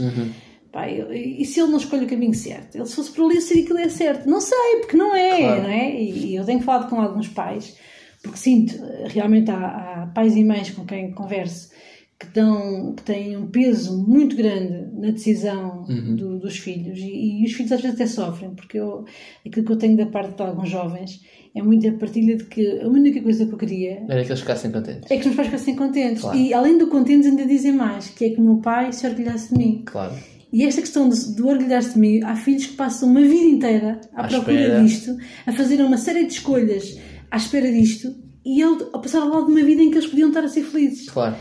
Pá, 0.73 0.91
eu- 0.91 1.13
e 1.13 1.45
se 1.45 1.61
ele 1.61 1.71
não 1.71 1.79
escolhe 1.79 2.05
o 2.05 2.09
caminho 2.09 2.35
certo? 2.35 2.75
Ele 2.77 2.85
se 2.87 2.97
fosse 2.97 3.13
por 3.13 3.25
ali, 3.31 3.41
seria 3.41 3.65
que 3.65 3.73
ele 3.73 3.83
é 3.83 3.89
certo. 3.89 4.29
Não 4.29 4.41
sei, 4.41 4.81
porque 4.81 4.97
não 4.97 5.15
é, 5.15 5.39
Claro. 5.39 5.63
não 5.63 5.71
é? 5.71 5.95
E, 5.95 6.27
e 6.33 6.35
eu 6.37 6.45
tenho 6.45 6.61
falado 6.61 6.91
com 6.91 7.01
alguns 7.01 7.29
pais, 7.29 7.77
porque 8.25 8.39
sinto, 8.39 8.75
realmente 9.07 9.51
há, 9.53 10.03
há 10.03 10.07
pais 10.15 10.35
e 10.35 10.43
mães 10.43 10.71
com 10.71 10.85
quem 10.85 11.13
converso 11.13 11.71
que, 12.19 12.27
dão, 12.29 12.95
que 12.97 13.03
têm 13.03 13.37
um 13.37 13.47
peso 13.49 13.97
muito 14.07 14.35
grande 14.35 14.89
na 14.99 15.11
decisão 15.13 15.85
Uhum. 15.89 16.17
do- 16.17 16.39
dos 16.39 16.57
filhos 16.57 16.99
e, 16.99 17.43
e 17.43 17.45
os 17.45 17.53
filhos 17.53 17.71
às 17.73 17.81
vezes 17.83 17.95
até 18.01 18.07
sofrem, 18.07 18.51
porque 18.55 18.79
eu, 18.79 19.05
aquilo 19.47 19.67
que 19.67 19.73
eu 19.73 19.77
tenho 19.77 19.97
da 19.97 20.07
parte 20.07 20.35
de 20.37 20.43
alguns 20.43 20.71
jovens 20.71 21.21
é 21.55 21.63
muito 21.63 21.87
a 21.89 21.93
partilha 21.93 22.37
de 22.37 22.45
que 22.45 22.81
a 22.81 22.89
única 22.89 23.21
coisa 23.23 23.45
que 23.47 23.53
eu 23.53 23.59
queria 23.59 24.03
Era 24.09 24.23
que 24.25 24.29
eles 24.31 24.41
ficassem 24.41 24.71
contentes. 24.73 25.11
é 25.11 25.15
que 25.17 25.21
os 25.21 25.27
meus 25.27 25.37
pais 25.37 25.49
ficassem 25.49 25.77
contentes. 25.77 26.23
Claro. 26.23 26.39
E 26.39 26.55
além 26.55 26.79
do 26.79 26.87
contentes, 26.89 27.29
ainda 27.29 27.45
dizem 27.47 27.73
mais, 27.73 28.09
que 28.09 28.25
é 28.25 28.31
que 28.31 28.41
o 28.41 28.45
meu 28.45 28.57
pai 28.59 28.93
se 28.93 29.07
orgulhasse 29.07 29.53
de 29.53 29.59
mim. 29.59 29.83
Claro. 29.85 30.15
E 30.53 30.65
esta 30.65 30.81
questão 30.81 31.09
de, 31.09 31.35
de 31.35 31.43
orgulhar-se 31.43 31.95
de 31.95 31.99
mim, 31.99 32.23
há 32.23 32.35
filhos 32.37 32.67
que 32.67 32.75
passam 32.75 33.09
uma 33.09 33.21
vida 33.21 33.45
inteira 33.45 34.01
à, 34.15 34.25
À 34.25 34.29
procura 34.29 34.61
espera. 34.61 34.83
disto, 34.85 35.17
a 35.47 35.53
fazer 35.53 35.83
uma 35.83 35.97
série 35.97 36.27
de 36.27 36.33
escolhas 36.33 36.97
à 37.31 37.37
espera 37.37 37.71
disto, 37.71 38.15
e 38.45 38.61
ele 38.63 38.85
a 38.93 38.99
passar 38.99 39.23
ao 39.23 39.29
lado 39.29 39.47
de 39.47 39.53
uma 39.53 39.63
vida 39.63 39.83
em 39.83 39.91
que 39.91 39.97
eles 39.97 40.09
podiam 40.09 40.29
estar 40.29 40.45
a 40.45 40.49
ser 40.49 40.63
felizes. 40.65 41.09
Claro. 41.09 41.35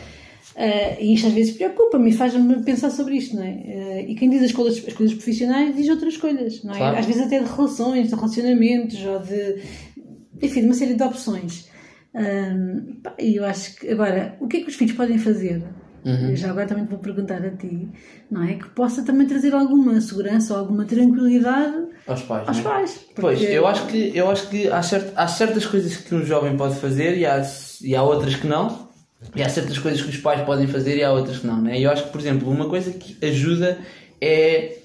Ah, 0.55 0.99
e 0.99 1.13
isto 1.13 1.27
às 1.27 1.33
vezes 1.33 1.55
preocupa-me 1.55 2.11
e 2.11 2.13
faz-me 2.13 2.63
pensar 2.63 2.89
sobre 2.91 3.15
isto, 3.17 3.35
não 3.35 3.43
é? 3.43 3.49
Ah, 3.49 4.01
e 4.01 4.15
quem 4.15 4.29
diz 4.29 4.43
as 4.43 4.51
coisas, 4.51 4.83
as 4.87 4.93
coisas 4.93 5.15
profissionais 5.15 5.75
diz 5.75 5.89
outras 5.89 6.17
coisas, 6.17 6.63
não 6.63 6.73
é? 6.73 6.77
Claro. 6.77 6.97
Às 6.97 7.05
vezes 7.05 7.23
até 7.23 7.39
de 7.39 7.49
relações, 7.49 8.09
de 8.09 8.15
relacionamentos 8.15 9.03
ou 9.03 9.19
de. 9.19 9.61
enfim, 10.41 10.61
de 10.61 10.65
uma 10.67 10.75
série 10.75 10.93
de 10.93 11.03
opções. 11.03 11.69
Ah, 12.15 13.13
E 13.19 13.35
eu 13.35 13.45
acho 13.45 13.75
que. 13.75 13.89
Agora, 13.89 14.37
o 14.39 14.47
que 14.47 14.57
é 14.57 14.61
que 14.61 14.69
os 14.69 14.75
filhos 14.75 14.93
podem 14.93 15.17
fazer? 15.17 15.63
Uhum. 16.05 16.35
Já 16.35 16.49
agora 16.49 16.67
também 16.67 16.85
te 16.85 16.89
vou 16.89 16.99
perguntar 16.99 17.43
a 17.43 17.49
ti, 17.49 17.87
não 18.29 18.43
é? 18.43 18.55
Que 18.55 18.69
possa 18.71 19.03
também 19.03 19.25
trazer 19.25 19.53
alguma 19.53 19.99
segurança 20.01 20.53
ou 20.53 20.59
alguma 20.59 20.83
tranquilidade 20.85 21.77
Aos 22.07 22.21
pais. 22.23 22.47
aos 22.47 22.57
não 22.57 22.71
é? 22.71 22.73
pais. 22.75 22.99
Pois, 23.15 23.39
Porque- 23.39 23.53
eu 23.53 23.67
acho 23.67 23.85
que, 23.87 24.11
eu 24.17 24.29
acho 24.29 24.49
que 24.49 24.67
há, 24.67 24.81
cert- 24.83 25.13
há 25.15 25.27
certas 25.27 25.65
coisas 25.65 25.95
que 25.97 26.13
um 26.13 26.25
jovem 26.25 26.55
pode 26.57 26.75
fazer 26.75 27.17
e 27.17 27.25
há, 27.25 27.41
e 27.81 27.95
há 27.95 28.03
outras 28.03 28.35
que 28.35 28.47
não. 28.47 28.89
E 29.35 29.41
há 29.41 29.47
certas 29.47 29.77
coisas 29.77 30.01
que 30.01 30.09
os 30.09 30.17
pais 30.17 30.41
podem 30.41 30.67
fazer 30.67 30.97
e 30.97 31.03
há 31.03 31.11
outras 31.11 31.37
que 31.39 31.47
não. 31.47 31.61
Né? 31.61 31.79
E 31.79 31.83
eu 31.83 31.91
acho 31.91 32.03
que, 32.05 32.09
por 32.11 32.19
exemplo, 32.19 32.49
uma 32.49 32.67
coisa 32.67 32.91
que 32.91 33.17
ajuda 33.25 33.77
é 34.19 34.79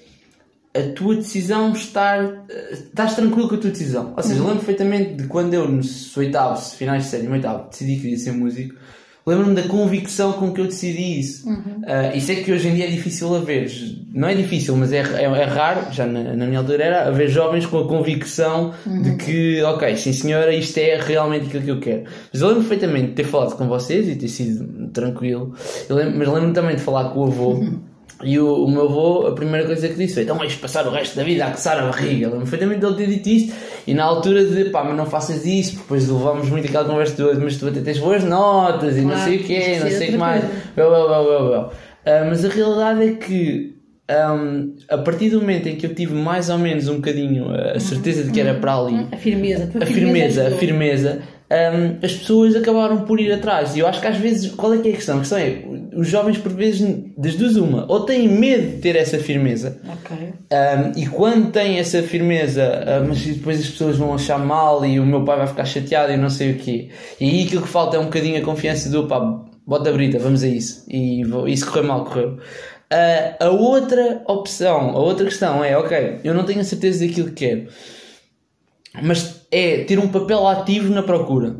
a 0.73 0.93
tua 0.95 1.15
decisão 1.15 1.73
estar. 1.73 2.45
Estás 2.71 3.15
tranquilo 3.15 3.49
com 3.49 3.55
a 3.55 3.57
tua 3.57 3.69
decisão. 3.71 4.13
Ou 4.15 4.23
seja, 4.23 4.35
eu 4.39 4.43
lembro 4.43 4.59
perfeitamente 4.59 5.15
de 5.15 5.27
quando 5.27 5.53
eu, 5.53 5.67
nos 5.67 6.15
oitavos, 6.15 6.73
finais 6.73 7.03
de 7.03 7.09
série, 7.09 7.23
no 7.27 7.33
oitavo, 7.33 7.69
decidi 7.69 7.95
que 7.95 8.01
queria 8.03 8.17
ser 8.17 8.31
músico. 8.31 8.75
Lembro-me 9.29 9.55
da 9.55 9.63
convicção 9.63 10.33
com 10.33 10.51
que 10.51 10.59
eu 10.61 10.65
decidi 10.65 11.19
isso. 11.19 11.47
Ah, 11.85 12.15
isso 12.15 12.31
é 12.31 12.35
que 12.35 12.51
hoje 12.51 12.67
em 12.67 12.75
dia 12.75 12.85
é 12.85 12.89
difícil 12.91 13.35
a 13.35 13.39
ver. 13.39 13.69
Não 14.13 14.27
é 14.27 14.33
difícil, 14.33 14.75
mas 14.75 14.91
é, 14.91 14.97
é, 15.01 15.23
é 15.23 15.43
raro, 15.45 15.91
já 15.91 16.05
na, 16.05 16.35
na 16.35 16.45
minha 16.47 16.59
altura 16.59 16.83
era, 16.83 17.07
haver 17.07 17.29
jovens 17.29 17.65
com 17.65 17.77
a 17.79 17.87
convicção 17.87 18.73
de 19.03 19.15
que, 19.17 19.61
ok, 19.63 19.95
sim 19.95 20.11
senhora, 20.13 20.53
isto 20.53 20.77
é 20.79 20.99
realmente 20.99 21.45
aquilo 21.47 21.63
que 21.63 21.71
eu 21.71 21.79
quero. 21.79 22.03
Mas 22.33 22.41
eu 22.41 22.47
lembro 22.47 22.63
perfeitamente 22.63 23.07
de 23.09 23.13
ter 23.13 23.23
falado 23.25 23.55
com 23.55 23.67
vocês 23.67 24.07
e 24.09 24.15
ter 24.15 24.27
sido 24.27 24.87
tranquilo. 24.89 25.53
Lembro- 25.89 26.17
mas 26.17 26.27
lembro-me 26.27 26.53
também 26.53 26.75
de 26.75 26.81
falar 26.81 27.09
com 27.09 27.19
o 27.19 27.27
avô. 27.27 27.63
E 28.21 28.37
o, 28.37 28.65
o 28.65 28.69
meu 28.69 28.83
avô, 28.83 29.27
a 29.27 29.31
primeira 29.31 29.65
coisa 29.65 29.87
que 29.87 29.95
disse 29.95 30.15
foi: 30.15 30.23
então 30.23 30.37
vais 30.37 30.53
passar 30.55 30.85
o 30.87 30.91
resto 30.91 31.15
da 31.15 31.23
vida 31.23 31.45
a 31.45 31.51
coçar 31.51 31.79
a 31.79 31.83
barriga. 31.83 32.27
Lembro 32.27 32.41
perfeitamente 32.41 32.81
dele 32.81 32.95
ter 32.95 33.07
dito 33.07 33.29
isto. 33.29 33.55
E 33.87 33.93
na 33.93 34.03
altura 34.03 34.43
de 34.43 34.65
pá, 34.65 34.83
mas 34.83 34.97
não 34.97 35.05
faças 35.05 35.45
isso, 35.45 35.71
porque 35.77 35.83
depois 35.83 36.09
levámos 36.09 36.49
muito 36.49 36.67
aquela 36.67 36.85
conversa 36.85 37.15
de 37.15 37.39
mas 37.39 37.57
tu 37.57 37.67
até 37.67 37.79
tens 37.79 37.97
boas 37.99 38.23
notas 38.23 38.97
e 38.97 39.01
não 39.01 39.17
sei 39.17 39.37
o 39.37 39.43
quê, 39.43 39.79
não 39.81 39.89
sei 39.89 40.09
o 40.09 40.11
que 40.11 40.17
mais. 40.17 40.43
Well, 40.77 40.91
well, 40.91 41.09
well, 41.09 41.25
well, 41.25 41.49
well. 41.49 41.71
Ah, 42.05 42.25
mas 42.27 42.43
a 42.43 42.49
realidade 42.49 43.03
é 43.03 43.11
que 43.13 43.75
ahm, 44.09 44.75
a 44.89 44.97
partir 44.97 45.29
do 45.29 45.39
momento 45.39 45.67
em 45.69 45.75
que 45.75 45.85
eu 45.85 45.93
tive 45.95 46.13
mais 46.13 46.49
ou 46.49 46.57
menos 46.57 46.87
um 46.87 46.95
bocadinho 46.95 47.49
a 47.51 47.73
a 47.73 47.79
certeza 47.79 48.23
de 48.23 48.31
que 48.31 48.39
era 48.39 48.53
para 48.55 48.75
ali, 48.75 49.07
A 49.11 49.17
firmeza, 49.17 49.63
a 49.63 49.67
tua 49.67 49.83
a 49.83 49.85
firmeza, 49.85 50.47
a 50.47 50.51
firmeza, 50.51 51.21
hum, 51.51 51.97
as 52.03 52.13
pessoas 52.13 52.55
acabaram 52.55 53.01
por 53.01 53.19
ir 53.19 53.31
atrás. 53.31 53.75
E 53.75 53.79
eu 53.79 53.87
acho 53.87 53.99
que 53.99 54.07
às 54.07 54.17
vezes, 54.17 54.51
qual 54.51 54.73
é 54.73 54.77
que 54.77 54.89
é 54.89 54.91
a 54.91 54.95
questão? 54.95 55.17
A 55.17 55.19
questão 55.19 55.37
é, 55.37 55.63
os 55.95 56.07
jovens 56.07 56.37
por 56.37 56.51
vezes, 56.51 56.87
das 57.17 57.35
duas 57.35 57.55
uma, 57.55 57.85
ou 57.91 58.01
têm 58.01 58.27
medo 58.27 58.75
de 58.75 58.77
ter 58.77 58.95
essa 58.95 59.17
firmeza, 59.17 59.79
Ok. 59.87 60.17
hum, 60.17 60.91
e 60.95 61.07
quando 61.07 61.51
têm 61.51 61.77
essa 61.79 62.01
firmeza, 62.03 62.63
hum, 63.03 63.07
mas 63.09 63.19
depois 63.25 63.59
as 63.59 63.69
pessoas 63.69 63.97
vão 63.97 64.13
achar 64.13 64.37
mal 64.39 64.85
e 64.85 64.99
o 64.99 65.05
meu 65.05 65.23
pai 65.25 65.37
vai 65.37 65.47
ficar 65.47 65.65
chateado 65.65 66.11
e 66.13 66.17
não 66.17 66.29
sei 66.29 66.51
o 66.51 66.55
quê. 66.55 66.89
E 67.19 67.29
aí 67.29 67.43
aquilo 67.45 67.61
que 67.63 67.67
falta 67.67 67.97
é 67.97 67.99
um 67.99 68.05
bocadinho 68.05 68.37
a 68.39 68.45
confiança 68.45 68.89
do 68.89 69.07
pá, 69.07 69.19
bota 69.65 69.89
a 69.89 69.93
brita, 69.93 70.19
vamos 70.19 70.43
a 70.43 70.47
isso. 70.47 70.85
E 70.89 71.23
se 71.57 71.65
correr 71.65 71.83
mal, 71.83 72.05
correu. 72.05 72.37
Ah, 72.91 73.35
a 73.45 73.49
outra 73.49 74.23
opção, 74.27 74.89
a 74.91 74.99
outra 74.99 75.25
questão 75.25 75.63
é, 75.63 75.77
ok, 75.77 76.21
eu 76.23 76.33
não 76.33 76.43
tenho 76.43 76.59
a 76.59 76.63
certeza 76.63 77.05
daquilo 77.05 77.27
que 77.29 77.45
quero 77.47 77.67
mas 79.01 79.38
é 79.51 79.83
ter 79.83 79.97
um 79.99 80.07
papel 80.07 80.47
ativo 80.47 80.93
na 80.93 81.01
procura. 81.03 81.55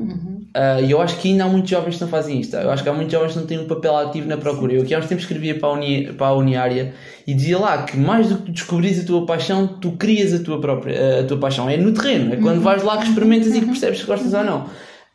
Ah, 0.53 0.81
E 0.81 0.91
eu 0.91 1.01
acho 1.01 1.17
que 1.19 1.29
ainda 1.29 1.43
há 1.45 1.47
muitos 1.47 1.69
jovens 1.69 1.95
que 1.95 2.01
não 2.01 2.07
fazem 2.07 2.39
isto. 2.39 2.55
Eu 2.55 2.71
acho 2.71 2.81
que 2.83 2.89
há 2.89 2.93
muitos 2.93 3.11
jovens 3.13 3.33
que 3.33 3.39
não 3.39 3.45
têm 3.45 3.59
um 3.59 3.67
papel 3.67 3.95
ativo 3.97 4.27
na 4.27 4.37
procura. 4.37 4.73
Eu 4.73 4.81
aqui 4.81 4.93
há 4.93 4.99
uns 4.99 5.07
tempos 5.07 5.23
escrevia 5.23 5.57
para 5.59 5.69
a, 5.69 5.73
uni, 5.73 6.11
para 6.13 6.27
a 6.27 6.33
Uniária 6.33 6.93
e 7.27 7.33
dizia 7.33 7.57
lá 7.59 7.83
que 7.83 7.97
mais 7.97 8.29
do 8.29 8.37
que 8.37 8.51
descobrires 8.51 8.99
a 9.03 9.05
tua 9.05 9.25
paixão, 9.25 9.67
tu 9.67 9.91
crias 9.93 10.33
a 10.33 10.43
tua 10.43 10.59
própria 10.59 11.21
a 11.21 11.23
tua 11.23 11.37
paixão. 11.37 11.69
É 11.69 11.77
no 11.77 11.93
terreno, 11.93 12.33
é 12.33 12.37
quando 12.37 12.61
vais 12.61 12.83
lá 12.83 12.97
que 12.97 13.07
experimentas 13.07 13.53
e 13.55 13.59
que 13.59 13.65
percebes 13.67 13.99
se 13.99 14.05
gostas 14.05 14.33
ou 14.33 14.43
não. 14.43 14.65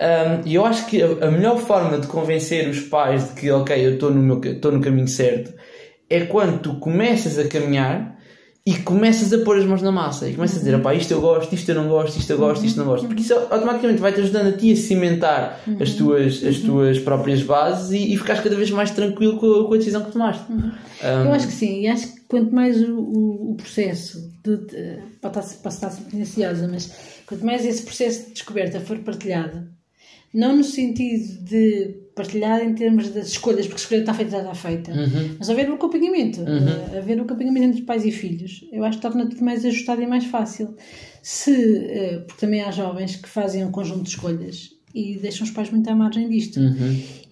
Ah, 0.01 0.41
E 0.45 0.55
eu 0.55 0.65
acho 0.65 0.87
que 0.87 1.03
a, 1.03 1.07
a 1.27 1.31
melhor 1.31 1.59
forma 1.59 1.99
de 1.99 2.07
convencer 2.07 2.69
os 2.69 2.81
pais 2.81 3.29
de 3.29 3.41
que, 3.41 3.51
ok, 3.51 3.87
eu 3.87 3.95
estou 3.95 4.11
no, 4.11 4.23
meu, 4.23 4.41
estou 4.53 4.73
no 4.73 4.81
caminho 4.81 5.09
certo, 5.09 5.53
é 6.09 6.21
quando 6.27 6.61
tu 6.61 6.75
começas 6.77 7.39
a 7.39 7.49
caminhar 7.49 8.15
e 8.67 8.75
começas 8.77 9.31
a 9.33 9.39
pôr 9.45 9.59
as 9.59 9.65
mãos 9.67 9.83
na 9.83 9.93
massa 9.93 10.27
e 10.27 10.35
começas 10.35 10.57
a 10.57 10.61
dizer, 10.61 10.75
opá, 10.77 10.95
isto 10.95 11.11
eu 11.13 11.21
gosto, 11.21 11.55
isto 11.55 11.69
eu 11.71 11.75
não 11.75 11.87
gosto, 11.87 12.19
isto 12.19 12.31
eu 12.33 12.39
gosto, 12.39 12.65
isto 12.65 12.79
não 12.79 12.87
gosto, 12.87 13.07
porque 13.07 13.21
isso 13.23 13.35
automaticamente 13.35 14.01
vai-te 14.01 14.21
ajudando 14.23 14.49
a 14.49 14.53
ti 14.53 14.73
a 14.73 14.77
cimentar 14.77 15.61
as 15.81 15.93
tuas, 15.93 16.43
as 16.43 16.59
tuas 16.61 16.99
próprias 16.99 17.43
bases 17.43 17.91
e, 17.93 18.15
e 18.15 18.17
ficares 18.17 18.43
cada 18.43 18.57
vez 18.57 18.71
mais 18.71 18.91
tranquilo 18.91 19.37
com 19.39 19.47
a, 19.47 19.69
com 19.69 19.75
a 19.75 19.77
decisão 19.77 20.03
que 20.03 20.13
tomaste. 20.13 20.45
Eu 21.27 21.33
acho 21.33 21.47
que 21.47 21.53
sim, 21.53 21.83
e 21.83 21.89
acho 21.89 22.07
que 22.15 22.21
quanto 22.27 22.55
mais 22.55 22.81
o, 22.83 22.95
o- 22.99 23.51
o 23.53 23.55
processo 23.57 24.33
de, 24.43 24.57
de 24.57 24.99
pode 25.21 25.39
estar, 25.41 25.69
estar 25.69 25.93
ansiosa, 26.15 26.67
mas 26.67 26.91
quanto 27.27 27.45
mais 27.45 27.67
esse 27.67 27.83
processo 27.83 28.29
de 28.29 28.33
descoberta 28.33 28.81
for 28.81 28.97
partilhado, 29.01 29.67
não 30.33 30.57
no 30.57 30.65
sentido 30.65 31.45
de 31.45 31.97
partilhar 32.15 32.63
em 32.63 32.75
termos 32.75 33.11
das 33.11 33.29
escolhas, 33.29 33.67
porque 33.67 33.81
a 33.81 33.83
escolha 33.83 34.01
está 34.01 34.15
feita, 34.15 34.31
já 34.31 34.39
está 34.39 34.55
feita, 34.55 34.93
mas 35.39 35.51
haver 35.51 35.69
um 35.71 35.75
acompanhamento, 35.75 36.41
eh, 36.41 36.99
haver 36.99 37.21
um 37.21 37.25
acompanhamento 37.25 37.67
entre 37.67 37.83
pais 37.83 38.05
e 38.05 38.13
filhos, 38.13 38.65
eu 38.73 38.85
acho 38.85 38.99
que 38.99 39.03
torna 39.03 39.29
tudo 39.29 39.45
mais 39.45 39.65
ajustado 39.65 40.01
e 40.03 40.07
mais 40.07 40.25
fácil. 40.25 40.75
Se, 41.23 41.53
eh, 41.89 42.19
porque 42.27 42.41
também 42.41 42.63
há 42.63 42.71
jovens 42.71 43.17
que 43.17 43.29
fazem 43.29 43.65
um 43.65 43.71
conjunto 43.71 44.03
de 44.05 44.11
escolhas 44.11 44.71
e 44.95 45.19
deixam 45.19 45.45
os 45.45 45.51
pais 45.51 45.71
muito 45.71 45.89
à 45.91 45.95
margem 45.95 46.29
disto. 46.29 46.61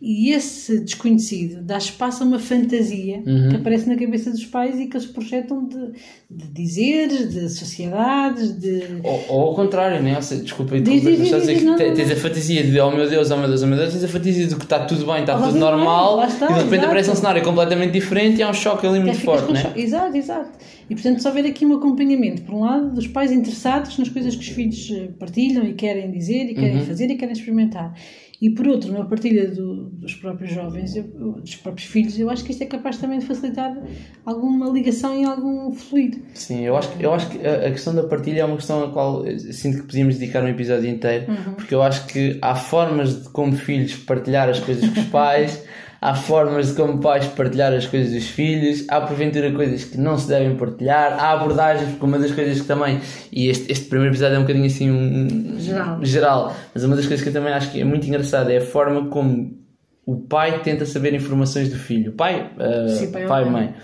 E 0.05 0.33
esse 0.33 0.81
desconhecido 0.81 1.63
dá 1.63 1.79
espaço 1.79 2.25
a 2.25 2.27
uma 2.27 2.41
fantasia 2.41 3.23
que 3.23 3.55
aparece 3.57 3.89
na 3.89 3.97
cabeça 3.97 4.33
dos 4.33 4.45
pais 4.45 4.81
e 4.81 4.87
que 4.87 4.97
eles 4.97 5.07
projetam 5.07 5.65
de, 5.69 5.93
de 6.29 6.49
dizeres, 6.49 7.33
de 7.33 7.49
sociedades, 7.49 8.59
de. 8.59 8.83
Ou, 9.05 9.25
ou 9.29 9.41
ao 9.43 9.55
contrário, 9.55 10.03
né? 10.03 10.17
Ou 10.17 10.23
seja, 10.23 10.43
desculpa, 10.43 10.77
Diz, 10.81 11.03
interromper, 11.03 11.23
diz, 11.23 11.33
a 11.33 11.37
diz, 11.37 11.47
dizer 11.47 11.59
que 11.61 11.65
não, 11.65 11.77
tens 11.77 12.09
não. 12.09 12.17
a 12.17 12.17
fantasia 12.17 12.65
de 12.65 12.81
oh 12.81 12.91
meu 12.91 13.09
Deus, 13.09 13.31
oh 13.31 13.37
meu 13.37 13.47
Deus, 13.47 13.63
oh 13.63 13.67
meu 13.69 13.79
Deus, 13.79 13.93
tens 13.93 14.03
a 14.03 14.09
fantasia 14.09 14.47
de 14.49 14.57
que 14.57 14.65
está 14.65 14.85
tudo 14.85 15.07
bem, 15.07 15.21
está 15.21 15.39
Oh, 15.39 15.47
tudo 15.47 15.59
normal 15.59 16.25
está, 16.25 16.47
e 16.47 16.49
de 16.49 16.55
repente 16.55 16.73
exato. 16.73 16.87
aparece 16.87 17.11
um 17.11 17.15
cenário 17.15 17.43
completamente 17.45 17.93
diferente 17.93 18.39
e 18.39 18.43
há 18.43 18.51
um 18.51 18.55
choque 18.55 18.85
ali 18.85 18.99
Até 18.99 19.07
muito 19.07 19.21
forte, 19.21 19.53
né? 19.53 19.73
Exato, 19.77 20.17
exato. 20.17 20.51
E 20.91 20.95
portanto, 20.95 21.23
só 21.23 21.29
haver 21.29 21.47
aqui 21.47 21.65
um 21.65 21.75
acompanhamento, 21.75 22.43
por 22.43 22.55
um 22.57 22.61
lado, 22.61 22.93
dos 22.93 23.07
pais 23.07 23.31
interessados 23.31 23.97
nas 23.99 24.09
coisas 24.09 24.35
que 24.35 24.43
os 24.43 24.49
filhos 24.49 24.91
eh, 24.93 25.09
partilham 25.19 25.65
e 25.65 25.75
querem 25.75 26.11
dizer 26.11 26.51
e 26.51 26.55
querem 26.55 26.85
fazer 26.85 27.09
e 27.09 27.15
querem 27.15 27.33
experimentar. 27.33 27.52
E 28.41 28.51
por 28.51 28.67
outro, 28.67 28.93
na 28.93 29.05
partilha 29.05 29.49
do- 29.49 29.85
dos 29.91 30.15
próprios 30.15 30.53
jovens, 30.53 30.97
eu- 30.97 31.05
dos 31.41 31.55
próprios 31.55 31.89
filhos, 31.89 32.19
eu 32.19 32.29
acho 32.29 32.43
que 32.45 32.51
isto 32.51 32.63
é 32.63 32.67
capaz 32.67 32.99
também 32.99 33.21
de 33.21 33.27
facilitar 33.27 33.73
alguma 34.27 34.69
ligação 34.69 35.17
e 35.17 35.25
algum 35.25 35.73
fluido. 35.73 36.19
Sim, 36.35 36.63
eu 36.63 36.77
acho, 36.77 36.91
eu 36.99 37.15
acho 37.15 37.31
que 37.31 37.47
a, 37.47 37.69
a 37.69 37.71
questão 37.71 37.95
da 37.95 38.03
partilha 38.03 38.41
é 38.41 38.45
uma 38.45 38.57
questão 38.57 38.85
a 38.85 38.91
qual 38.91 39.25
sinto 39.53 39.79
que 39.83 39.87
podíamos 39.87 40.17
dedicar 40.19 40.43
um 40.43 40.49
episódio 40.49 40.91
inteiro, 40.91 41.27
porque 41.55 41.73
eu 41.75 41.83
acho 41.83 42.07
que 42.09 42.39
há 42.43 42.55
formas 42.57 43.23
de 43.23 43.29
como 43.29 43.53
filhos 43.55 43.95
partilhar 43.97 44.49
as 44.49 44.59
coisas 44.59 44.89
com 44.91 45.01
os 45.01 45.07
pais, 45.07 45.65
há 46.03 46.17
formas 46.17 46.71
de 46.71 46.75
como 46.75 46.99
pais 46.99 47.29
partilhar 47.29 47.73
as 47.73 47.87
coisas 47.87 48.13
dos 48.13 48.29
filhos, 48.29 48.85
há 48.89 49.01
porventura 49.01 49.53
coisas 49.53 49.85
que 49.85 49.97
não 49.97 50.19
se 50.19 50.27
devem 50.27 50.57
partilhar, 50.57 51.13
há 51.13 51.31
abordagens, 51.31 51.91
porque 51.91 52.05
uma 52.05 52.19
das 52.19 52.33
coisas 52.33 52.61
que 52.61 52.67
também, 52.67 53.01
e 53.31 53.49
este, 53.49 53.71
este 53.71 53.89
primeiro 53.89 54.13
episódio 54.13 54.35
é 54.35 54.39
um 54.39 54.43
bocadinho 54.43 54.67
assim 54.67 54.91
um, 54.91 55.61
Geral. 55.61 56.05
geral, 56.05 56.57
mas 56.75 56.83
uma 56.83 56.97
das 56.97 57.07
coisas 57.07 57.23
que 57.23 57.29
eu 57.29 57.33
também 57.33 57.53
acho 57.53 57.71
que 57.71 57.81
é 57.81 57.85
muito 57.85 58.05
engraçada 58.05 58.53
é 58.53 58.57
a 58.57 58.61
forma 58.61 59.09
como 59.11 59.57
o 60.05 60.17
pai 60.17 60.61
tenta 60.65 60.85
saber 60.85 61.15
informações 61.15 61.69
do 61.69 61.77
filho. 61.77 62.13
Pai, 62.13 62.51
uh, 62.59 62.89
Sim, 62.89 63.13
pai 63.13 63.27
pai, 63.29 63.45
mãe. 63.45 63.53
mãe, 63.53 63.75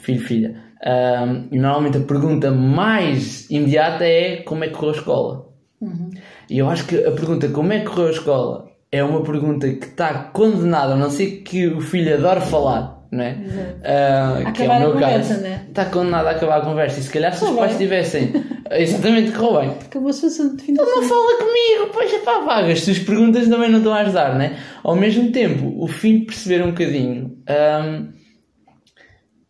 filho, 0.00 0.20
filha. 0.20 0.56
Um, 0.84 1.48
e 1.52 1.58
normalmente 1.58 1.98
a 1.98 2.00
pergunta 2.00 2.50
mais 2.50 3.48
imediata 3.48 4.04
é 4.04 4.38
como 4.38 4.64
é 4.64 4.68
que 4.68 4.74
correu 4.74 4.90
a 4.92 4.96
escola. 4.96 5.46
E 6.50 6.58
eu 6.58 6.68
acho 6.68 6.84
que 6.86 6.96
a 6.96 7.12
pergunta 7.12 7.48
como 7.48 7.72
é 7.72 7.78
que 7.78 7.86
correu 7.86 8.08
a 8.08 8.10
escola 8.10 8.69
é 8.92 9.04
uma 9.04 9.22
pergunta 9.22 9.68
que 9.68 9.86
está 9.86 10.14
condenada, 10.32 10.94
a 10.94 10.96
não 10.96 11.10
ser 11.10 11.42
que 11.42 11.68
o 11.68 11.80
filho 11.80 12.14
adore 12.14 12.40
falar, 12.40 13.06
não 13.10 13.22
é? 13.22 13.36
Ah, 13.84 14.52
que 14.52 14.62
é 14.62 14.66
Acabar 14.66 14.72
o 14.72 14.76
a 14.76 14.78
meu 14.80 14.92
conversa, 14.92 15.34
caso. 15.34 15.40
né? 15.42 15.64
Está 15.68 15.84
condenado 15.86 16.26
a 16.26 16.30
acabar 16.30 16.58
a 16.58 16.64
conversa. 16.64 17.00
E 17.00 17.02
se 17.02 17.10
calhar 17.10 17.32
se 17.34 17.44
os 17.44 17.50
pais 17.56 17.76
tivessem 17.76 18.32
Exatamente, 18.70 19.32
correu 19.32 19.60
bem. 19.60 19.70
Acabou-se 19.84 20.24
o 20.24 20.28
assunto 20.28 20.56
de 20.56 20.62
fim 20.64 20.74
de 20.74 20.80
Ele 20.80 20.90
não 20.90 21.02
fala 21.02 21.38
comigo, 21.38 21.90
pois 21.92 22.12
é 22.12 22.18
pá, 22.18 22.38
vagas. 22.40 22.78
As 22.78 22.84
tuas 22.84 22.98
perguntas 23.00 23.48
também 23.48 23.68
não 23.70 23.78
estão 23.78 23.92
a 23.92 24.00
ajudar, 24.00 24.36
né? 24.36 24.56
Ao 24.84 24.94
mesmo 24.94 25.32
tempo, 25.32 25.74
o 25.82 25.88
filho 25.88 26.24
perceber 26.26 26.62
um 26.62 26.70
bocadinho 26.70 27.36
hum, 27.48 28.08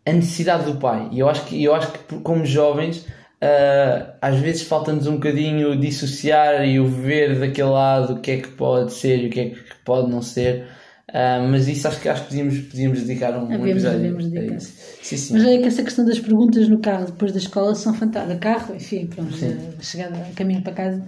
a 0.07 0.13
necessidade 0.13 0.65
do 0.65 0.77
pai. 0.79 1.09
E 1.13 1.19
eu 1.19 1.29
acho 1.29 1.45
que, 1.45 1.63
eu 1.63 1.75
acho 1.75 1.93
que 1.93 2.19
como 2.21 2.45
jovens, 2.47 3.07
ah, 3.43 4.15
às 4.21 4.39
vezes 4.39 4.63
falta-nos 4.63 5.07
um 5.07 5.15
bocadinho 5.15 5.77
dissociar 5.79 6.67
e 6.67 6.79
o 6.81 6.87
ver 6.87 7.39
daquele 7.39 7.69
lado 7.71 8.15
o 8.15 8.21
que 8.21 8.31
é 8.33 8.37
que 8.39 8.49
pode 8.49 8.93
ser 8.93 9.25
e 9.25 9.27
o 9.29 9.31
que 9.31 9.41
é 9.41 9.45
que 9.51 9.59
pode 9.85 10.11
não 10.11 10.23
ser. 10.23 10.67
Ah, 11.13 11.45
mas 11.51 11.67
isso 11.67 11.89
acho 11.89 12.01
que 12.01 12.09
acho 12.09 12.23
que 12.23 12.29
podíamos, 12.29 12.59
podíamos 12.61 13.01
dedicar 13.03 13.33
um, 13.37 13.41
um 13.43 13.47
Havemos- 13.47 13.69
episódio. 13.71 13.99
havemos 13.99 14.27
dedicar. 14.31 14.61
Sim, 14.61 15.17
sim. 15.17 15.33
Mas 15.33 15.45
é 15.45 15.59
que 15.59 15.67
essa 15.67 15.83
questão 15.83 16.05
das 16.05 16.21
perguntas 16.21 16.69
no 16.69 16.79
carro 16.79 17.07
depois 17.07 17.33
da 17.33 17.39
escola 17.39 17.75
são 17.75 17.93
fantásticas. 17.95 18.39
Carro, 18.39 18.77
enfim, 18.77 19.07
pronto, 19.07 19.33
Sim. 19.37 19.59
a 19.77 19.83
chegada 19.83 20.17
a 20.19 20.33
caminho 20.37 20.63
para 20.63 20.73
casa, 20.73 21.05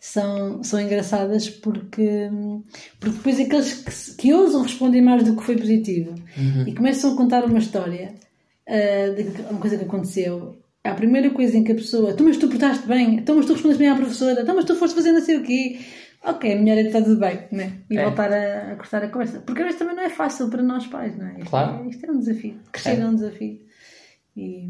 são, 0.00 0.62
são 0.62 0.80
engraçadas 0.80 1.50
porque, 1.50 2.30
porque 2.98 3.16
depois 3.18 3.38
aqueles 3.38 3.74
que, 3.74 4.16
que 4.22 4.32
ousam 4.32 4.62
responder 4.62 5.02
mais 5.02 5.22
do 5.24 5.36
que 5.36 5.42
foi 5.42 5.56
positivo 5.58 6.14
Uhum. 6.38 6.64
e 6.66 6.74
começam 6.74 7.12
a 7.12 7.16
contar 7.16 7.44
uma 7.44 7.58
história 7.58 8.14
ah, 8.66 9.14
de 9.14 9.42
uma 9.50 9.60
coisa 9.60 9.76
que 9.76 9.84
aconteceu. 9.84 10.56
A 10.84 10.92
primeira 10.94 11.30
coisa 11.30 11.56
em 11.56 11.64
que 11.64 11.72
a 11.72 11.74
pessoa, 11.74 12.10
então, 12.10 12.26
mas 12.26 12.36
tu 12.36 12.46
portaste 12.46 12.86
bem, 12.86 13.14
então, 13.16 13.34
mas 13.36 13.46
tu 13.46 13.54
respondeste 13.54 13.82
bem 13.82 13.90
à 13.90 13.96
professora, 13.96 14.42
então, 14.42 14.54
mas 14.54 14.66
tu 14.66 14.74
foste 14.76 14.94
fazer 14.94 15.12
não 15.12 15.20
sei 15.22 15.38
o 15.38 15.42
quê. 15.42 15.78
Ok, 16.22 16.52
a 16.52 16.56
melhor 16.56 16.76
é 16.78 16.82
estar 16.82 17.02
tudo 17.02 17.18
bem, 17.20 17.38
né? 17.52 17.72
E 17.90 17.96
É. 17.98 18.04
voltar 18.04 18.32
a, 18.32 18.72
a 18.72 18.76
cortar 18.76 19.02
a 19.02 19.08
conversa. 19.08 19.40
Porque 19.40 19.60
às 19.62 19.66
vezes 19.66 19.78
também 19.78 19.94
não 19.96 20.02
é 20.02 20.08
fácil 20.10 20.48
para 20.48 20.62
nós 20.62 20.86
pais, 20.86 21.16
não 21.18 21.26
é? 21.26 21.38
Isto, 21.38 21.50
Claro. 21.50 21.84
é, 21.84 21.88
isto 21.88 22.04
é 22.06 22.10
um 22.10 22.18
desafio. 22.18 22.54
Crescer 22.72 22.90
É. 22.90 23.00
é, 23.00 23.06
um 23.06 23.14
desafio. 23.14 23.60
E 24.36 24.68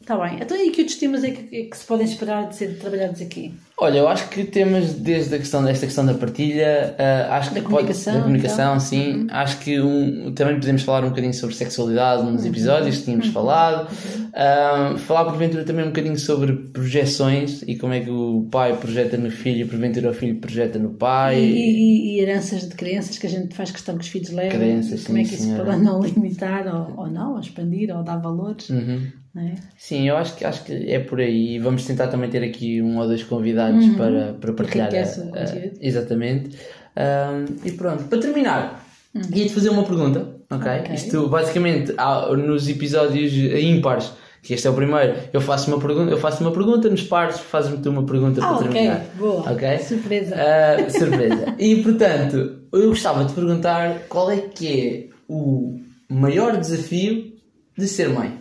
está 0.00 0.16
bem. 0.16 0.38
Então, 0.40 0.56
e 0.56 0.70
que 0.70 0.80
outros 0.80 0.98
temas 0.98 1.22
é 1.24 1.30
que, 1.30 1.56
é 1.56 1.62
que 1.64 1.76
se 1.76 1.84
podem 1.86 2.06
esperar 2.06 2.48
de 2.48 2.56
ser 2.56 2.78
trabalhados 2.78 3.20
aqui? 3.20 3.54
Olha, 3.78 3.98
eu 3.98 4.08
acho 4.08 4.28
que 4.28 4.44
temas 4.44 4.92
desde 4.94 5.34
a 5.34 5.38
questão 5.38 5.64
desta 5.64 5.86
questão 5.86 6.04
da 6.04 6.12
partilha, 6.12 6.94
ah, 6.98 7.36
acho 7.38 7.54
Da 7.54 7.60
que 7.60 7.66
comunicação, 7.66 8.04
pode, 8.12 8.18
da 8.18 8.22
comunicação, 8.24 8.66
então. 8.76 8.80
sim. 8.80 9.26
Acho 9.30 9.58
que 9.60 9.80
um, 9.80 10.32
também 10.34 10.56
podemos 10.56 10.82
falar 10.82 11.04
um 11.04 11.08
bocadinho 11.10 11.32
sobre 11.32 11.54
sexualidade 11.56 12.22
nos 12.30 12.44
episódios 12.44 12.98
que 12.98 13.04
tínhamos 13.04 13.28
falado. 13.28 13.88
Ah, 14.34 14.96
falar 14.98 15.24
porventura 15.24 15.64
também 15.64 15.84
um 15.84 15.88
bocadinho 15.88 16.18
sobre 16.18 16.52
projeções 16.54 17.62
e 17.66 17.76
como 17.76 17.92
é 17.94 18.00
que 18.00 18.10
o 18.10 18.46
pai 18.50 18.76
projeta 18.76 19.16
no 19.16 19.30
filho 19.30 19.62
e 19.62 19.64
porventura 19.64 20.10
o 20.10 20.14
filho 20.14 20.36
projeta 20.36 20.78
no 20.78 20.90
pai. 20.90 21.40
E, 21.40 21.54
e- 21.56 22.16
e 22.16 22.20
heranças 22.20 22.68
de 22.68 22.74
crenças 22.74 23.16
que 23.16 23.26
a 23.26 23.30
gente 23.30 23.54
faz 23.54 23.70
questão 23.70 23.96
que 23.96 24.02
os 24.04 24.08
filhos 24.08 24.28
levam. 24.30 24.58
Crenças, 24.58 25.04
como 25.04 25.18
é 25.18 25.22
sim, 25.24 25.28
que 25.28 25.34
isso 25.36 25.44
senhora. 25.44 25.64
pode 25.64 25.82
não 25.82 26.00
limitar 26.02 26.66
ou, 26.66 27.04
ou 27.04 27.10
não, 27.10 27.32
ou 27.34 27.40
expandir 27.40 27.96
ou 27.96 28.02
dar 28.02 28.18
valores. 28.18 28.68
Uhum. 28.68 29.06
É? 29.36 29.54
Sim, 29.78 30.08
eu 30.08 30.16
acho 30.16 30.34
que, 30.36 30.44
acho 30.44 30.64
que 30.64 30.72
é 30.92 30.98
por 30.98 31.20
aí. 31.20 31.58
Vamos 31.60 31.84
tentar 31.84 32.08
também 32.08 32.28
ter 32.28 32.42
aqui 32.42 32.82
um 32.82 32.98
ou 32.98 33.06
dois 33.06 33.22
convidados 33.22 33.86
para, 33.96 34.32
para 34.40 34.52
partilhar. 34.52 34.92
A- 34.92 34.98
a- 34.98 35.04
conteúdo. 35.46 35.78
exatamente. 35.80 36.56
Ah, 36.96 37.44
e 37.64 37.70
pronto, 37.72 38.04
para 38.04 38.18
terminar, 38.18 38.84
ia-te 39.32 39.54
fazer 39.54 39.68
uma 39.70 39.84
pergunta, 39.84 40.26
ok? 40.50 40.70
Ok. 40.80 40.94
Isto 40.94 41.28
basicamente 41.28 41.94
há- 41.96 42.34
nos 42.36 42.68
episódios 42.68 43.32
ímpares, 43.62 44.10
que 44.42 44.52
este 44.54 44.66
é 44.66 44.70
o 44.70 44.74
primeiro, 44.74 45.14
eu 45.32 45.40
faço 45.40 45.70
uma 45.70 45.78
pergunta, 45.80 46.10
eu 46.10 46.18
faço 46.18 46.42
uma 46.42 46.50
pergunta, 46.52 46.88
nos 46.90 47.02
pares 47.04 47.38
fazes-me 47.38 47.78
tu 47.78 47.90
uma 47.90 48.04
pergunta 48.04 48.40
Ah, 48.42 48.48
para 48.48 48.56
ok. 48.56 48.68
terminar. 48.72 49.04
Boa. 49.16 49.52
Ok? 49.52 49.78
Surpresa. 49.78 50.34
Ah, 50.36 50.90
surpresa. 50.90 51.54
e 51.56 51.76
portanto, 51.84 52.58
eu 52.72 52.88
gostava 52.88 53.24
de 53.24 53.32
perguntar 53.32 54.00
qual 54.08 54.28
é 54.30 54.38
que 54.38 54.66
é 54.68 55.06
o 55.28 55.78
maior 56.08 56.56
desafio 56.56 57.32
de 57.78 57.86
ser 57.86 58.08
mãe. 58.08 58.32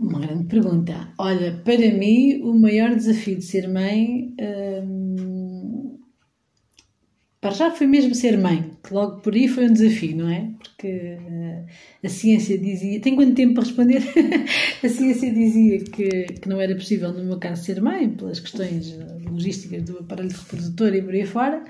Uma 0.00 0.20
grande 0.20 0.44
pergunta. 0.44 1.12
Olha, 1.18 1.60
para 1.64 1.90
mim, 1.92 2.40
o 2.42 2.54
maior 2.54 2.94
desafio 2.94 3.36
de 3.36 3.44
ser 3.44 3.68
mãe. 3.68 4.34
hum, 4.84 5.98
para 7.42 7.50
já 7.50 7.72
foi 7.72 7.88
mesmo 7.88 8.14
ser 8.14 8.38
mãe, 8.38 8.70
que 8.84 8.94
logo 8.94 9.20
por 9.20 9.34
aí 9.34 9.48
foi 9.48 9.64
um 9.66 9.72
desafio, 9.72 10.16
não 10.16 10.28
é? 10.30 10.48
Porque 10.60 10.86
eh, 10.86 11.64
a 12.04 12.08
ciência 12.08 12.56
dizia. 12.56 13.00
Tem 13.00 13.16
quanto 13.16 13.34
tempo 13.34 13.54
para 13.54 13.64
responder? 13.64 14.00
a 14.80 14.88
ciência 14.88 15.28
dizia 15.32 15.80
que, 15.80 16.08
que 16.40 16.48
não 16.48 16.60
era 16.60 16.72
possível, 16.76 17.12
no 17.12 17.24
meu 17.24 17.38
caso, 17.40 17.64
ser 17.64 17.82
mãe, 17.82 18.08
pelas 18.10 18.38
questões 18.38 18.96
logísticas 19.28 19.82
do 19.82 19.98
aparelho 19.98 20.30
reprodutor 20.30 20.94
e 20.94 21.02
por 21.02 21.14
aí 21.14 21.26
fora. 21.26 21.64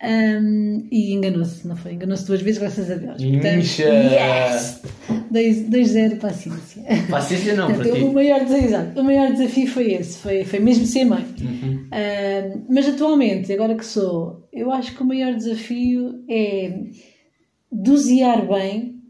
Hum, 0.00 0.86
e 0.92 1.12
enganou-se, 1.12 1.66
não 1.66 1.76
foi? 1.76 1.94
Enganou-se 1.94 2.24
duas 2.24 2.40
vezes, 2.40 2.60
graças 2.60 2.88
a 2.90 2.94
Deus. 2.94 3.20
Incha! 3.20 3.82
yes! 3.82 4.80
2-0 5.32 6.18
para 6.18 6.30
a 6.30 6.32
ciência. 6.32 6.82
Paciência 7.10 7.54
não, 7.54 7.66
para 7.66 7.76
Portanto, 7.76 7.96
ti. 7.96 8.02
o, 8.04 8.12
maior, 8.12 8.44
desafio- 8.44 9.00
o 9.00 9.04
maior 9.04 9.32
desafio 9.32 9.66
foi 9.66 9.92
esse, 9.92 10.18
foi, 10.18 10.44
foi 10.44 10.60
mesmo 10.60 10.86
ser 10.86 11.04
mãe. 11.04 11.24
Uhum. 11.40 11.86
Ah, 11.90 12.58
mas 12.68 12.88
atualmente, 12.88 13.52
agora 13.52 13.74
que 13.74 13.84
sou, 13.84 14.48
eu 14.52 14.70
acho 14.70 14.94
que 14.94 15.02
o 15.02 15.06
maior 15.06 15.34
desafio 15.34 16.22
é 16.30 16.80
dosear 17.70 18.46
bem 18.46 19.02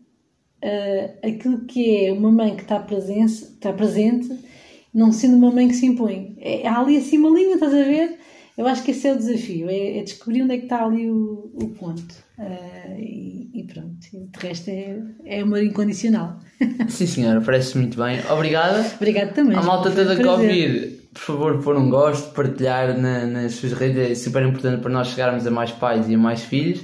ah, 0.64 1.10
aquilo 1.28 1.66
que 1.66 2.06
é 2.06 2.12
uma 2.12 2.32
mãe 2.32 2.56
que 2.56 2.62
está 2.62 2.78
presente, 2.80 3.32
está 3.32 3.72
presente, 3.72 4.28
não 4.92 5.12
sendo 5.12 5.36
uma 5.36 5.50
mãe 5.52 5.68
que 5.68 5.74
se 5.74 5.86
impõe. 5.86 6.34
É, 6.40 6.66
há 6.66 6.80
ali 6.80 6.96
assim 6.96 7.18
uma 7.18 7.28
linha, 7.38 7.54
estás 7.54 7.74
a 7.74 7.82
ver? 7.84 8.18
Eu 8.58 8.66
acho 8.66 8.82
que 8.82 8.90
esse 8.90 9.06
é 9.06 9.12
o 9.12 9.16
desafio, 9.16 9.70
é, 9.70 9.98
é 9.98 10.02
descobrir 10.02 10.42
onde 10.42 10.54
é 10.54 10.58
que 10.58 10.64
está 10.64 10.84
ali 10.84 11.08
o, 11.08 11.48
o 11.54 11.68
ponto. 11.78 12.14
Ah, 12.36 12.96
e, 12.98 13.48
e 13.54 13.64
pronto, 13.64 13.96
e 14.12 14.26
de 14.26 14.46
resto 14.46 14.68
é, 14.68 14.98
é 15.24 15.40
amor 15.40 15.62
incondicional. 15.62 16.40
Sim, 16.88 17.06
senhora, 17.06 17.40
parece 17.40 17.78
muito 17.78 17.96
bem. 17.96 18.18
Obrigada. 18.28 18.84
Obrigada 18.96 19.30
também. 19.32 19.56
A 19.56 19.62
malta 19.62 19.90
um 19.90 19.94
toda 19.94 20.16
que 20.16 20.26
ouvir, 20.26 21.08
por 21.14 21.20
favor, 21.20 21.62
pôr 21.62 21.76
um 21.76 21.88
gosto, 21.88 22.32
partilhar 22.34 22.98
na- 22.98 23.26
nas 23.26 23.52
suas 23.54 23.72
redes, 23.74 24.10
é 24.10 24.14
super 24.16 24.42
importante 24.44 24.80
para 24.82 24.90
nós 24.90 25.06
chegarmos 25.08 25.46
a 25.46 25.50
mais 25.52 25.70
pais 25.70 26.08
e 26.08 26.14
a 26.14 26.18
mais 26.18 26.42
filhos. 26.42 26.80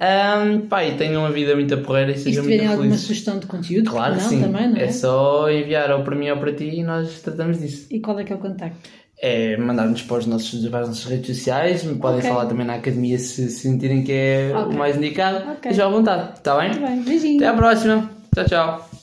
Ahm, 0.00 0.68
pá, 0.68 0.84
e 0.84 0.96
tenham 0.96 1.22
uma 1.22 1.32
vida 1.32 1.54
muito 1.56 1.76
porreira 1.78 2.12
e 2.12 2.14
E 2.14 2.18
se 2.18 2.24
sejam 2.24 2.42
tiverem 2.44 2.66
alguma 2.68 2.96
sugestão 2.96 3.38
de 3.40 3.46
conteúdo, 3.46 3.90
Claro 3.90 4.14
não, 4.14 4.20
sim. 4.20 4.40
também, 4.40 4.68
não 4.70 4.76
é? 4.76 4.84
é 4.84 4.92
só 4.92 5.50
enviar 5.50 5.90
ou 5.90 6.04
para 6.04 6.14
mim 6.14 6.30
ou 6.30 6.36
para 6.38 6.52
ti 6.52 6.64
e 6.64 6.84
nós 6.84 7.20
tratamos 7.22 7.58
disso. 7.60 7.86
E 7.90 7.98
qual 8.00 8.18
é 8.20 8.24
que 8.24 8.32
é 8.32 8.36
o 8.36 8.38
contacto? 8.38 8.88
É 9.20 9.56
mandar-nos 9.56 10.02
para, 10.02 10.18
os 10.18 10.26
nossos, 10.26 10.68
para 10.68 10.80
as 10.80 10.88
nossas 10.88 11.04
redes 11.06 11.36
sociais, 11.36 11.82
me 11.82 11.96
podem 11.96 12.18
Ok. 12.20 12.30
falar 12.30 12.46
também 12.46 12.64
na 12.64 12.74
academia 12.76 13.18
se 13.18 13.50
sentirem 13.50 14.04
que 14.04 14.12
é 14.12 14.52
Ok. 14.56 14.74
o 14.74 14.78
mais 14.78 14.96
indicado. 14.96 15.38
Ok. 15.38 15.54
Esteja 15.70 15.86
à 15.86 15.88
vontade, 15.88 16.34
está 16.36 16.56
bem? 16.56 16.70
Muito 16.70 16.86
bem, 16.86 17.02
beijinho. 17.02 17.36
Até 17.38 17.46
à 17.48 17.54
próxima. 17.54 18.10
Tchau, 18.34 18.44
tchau. 18.44 18.97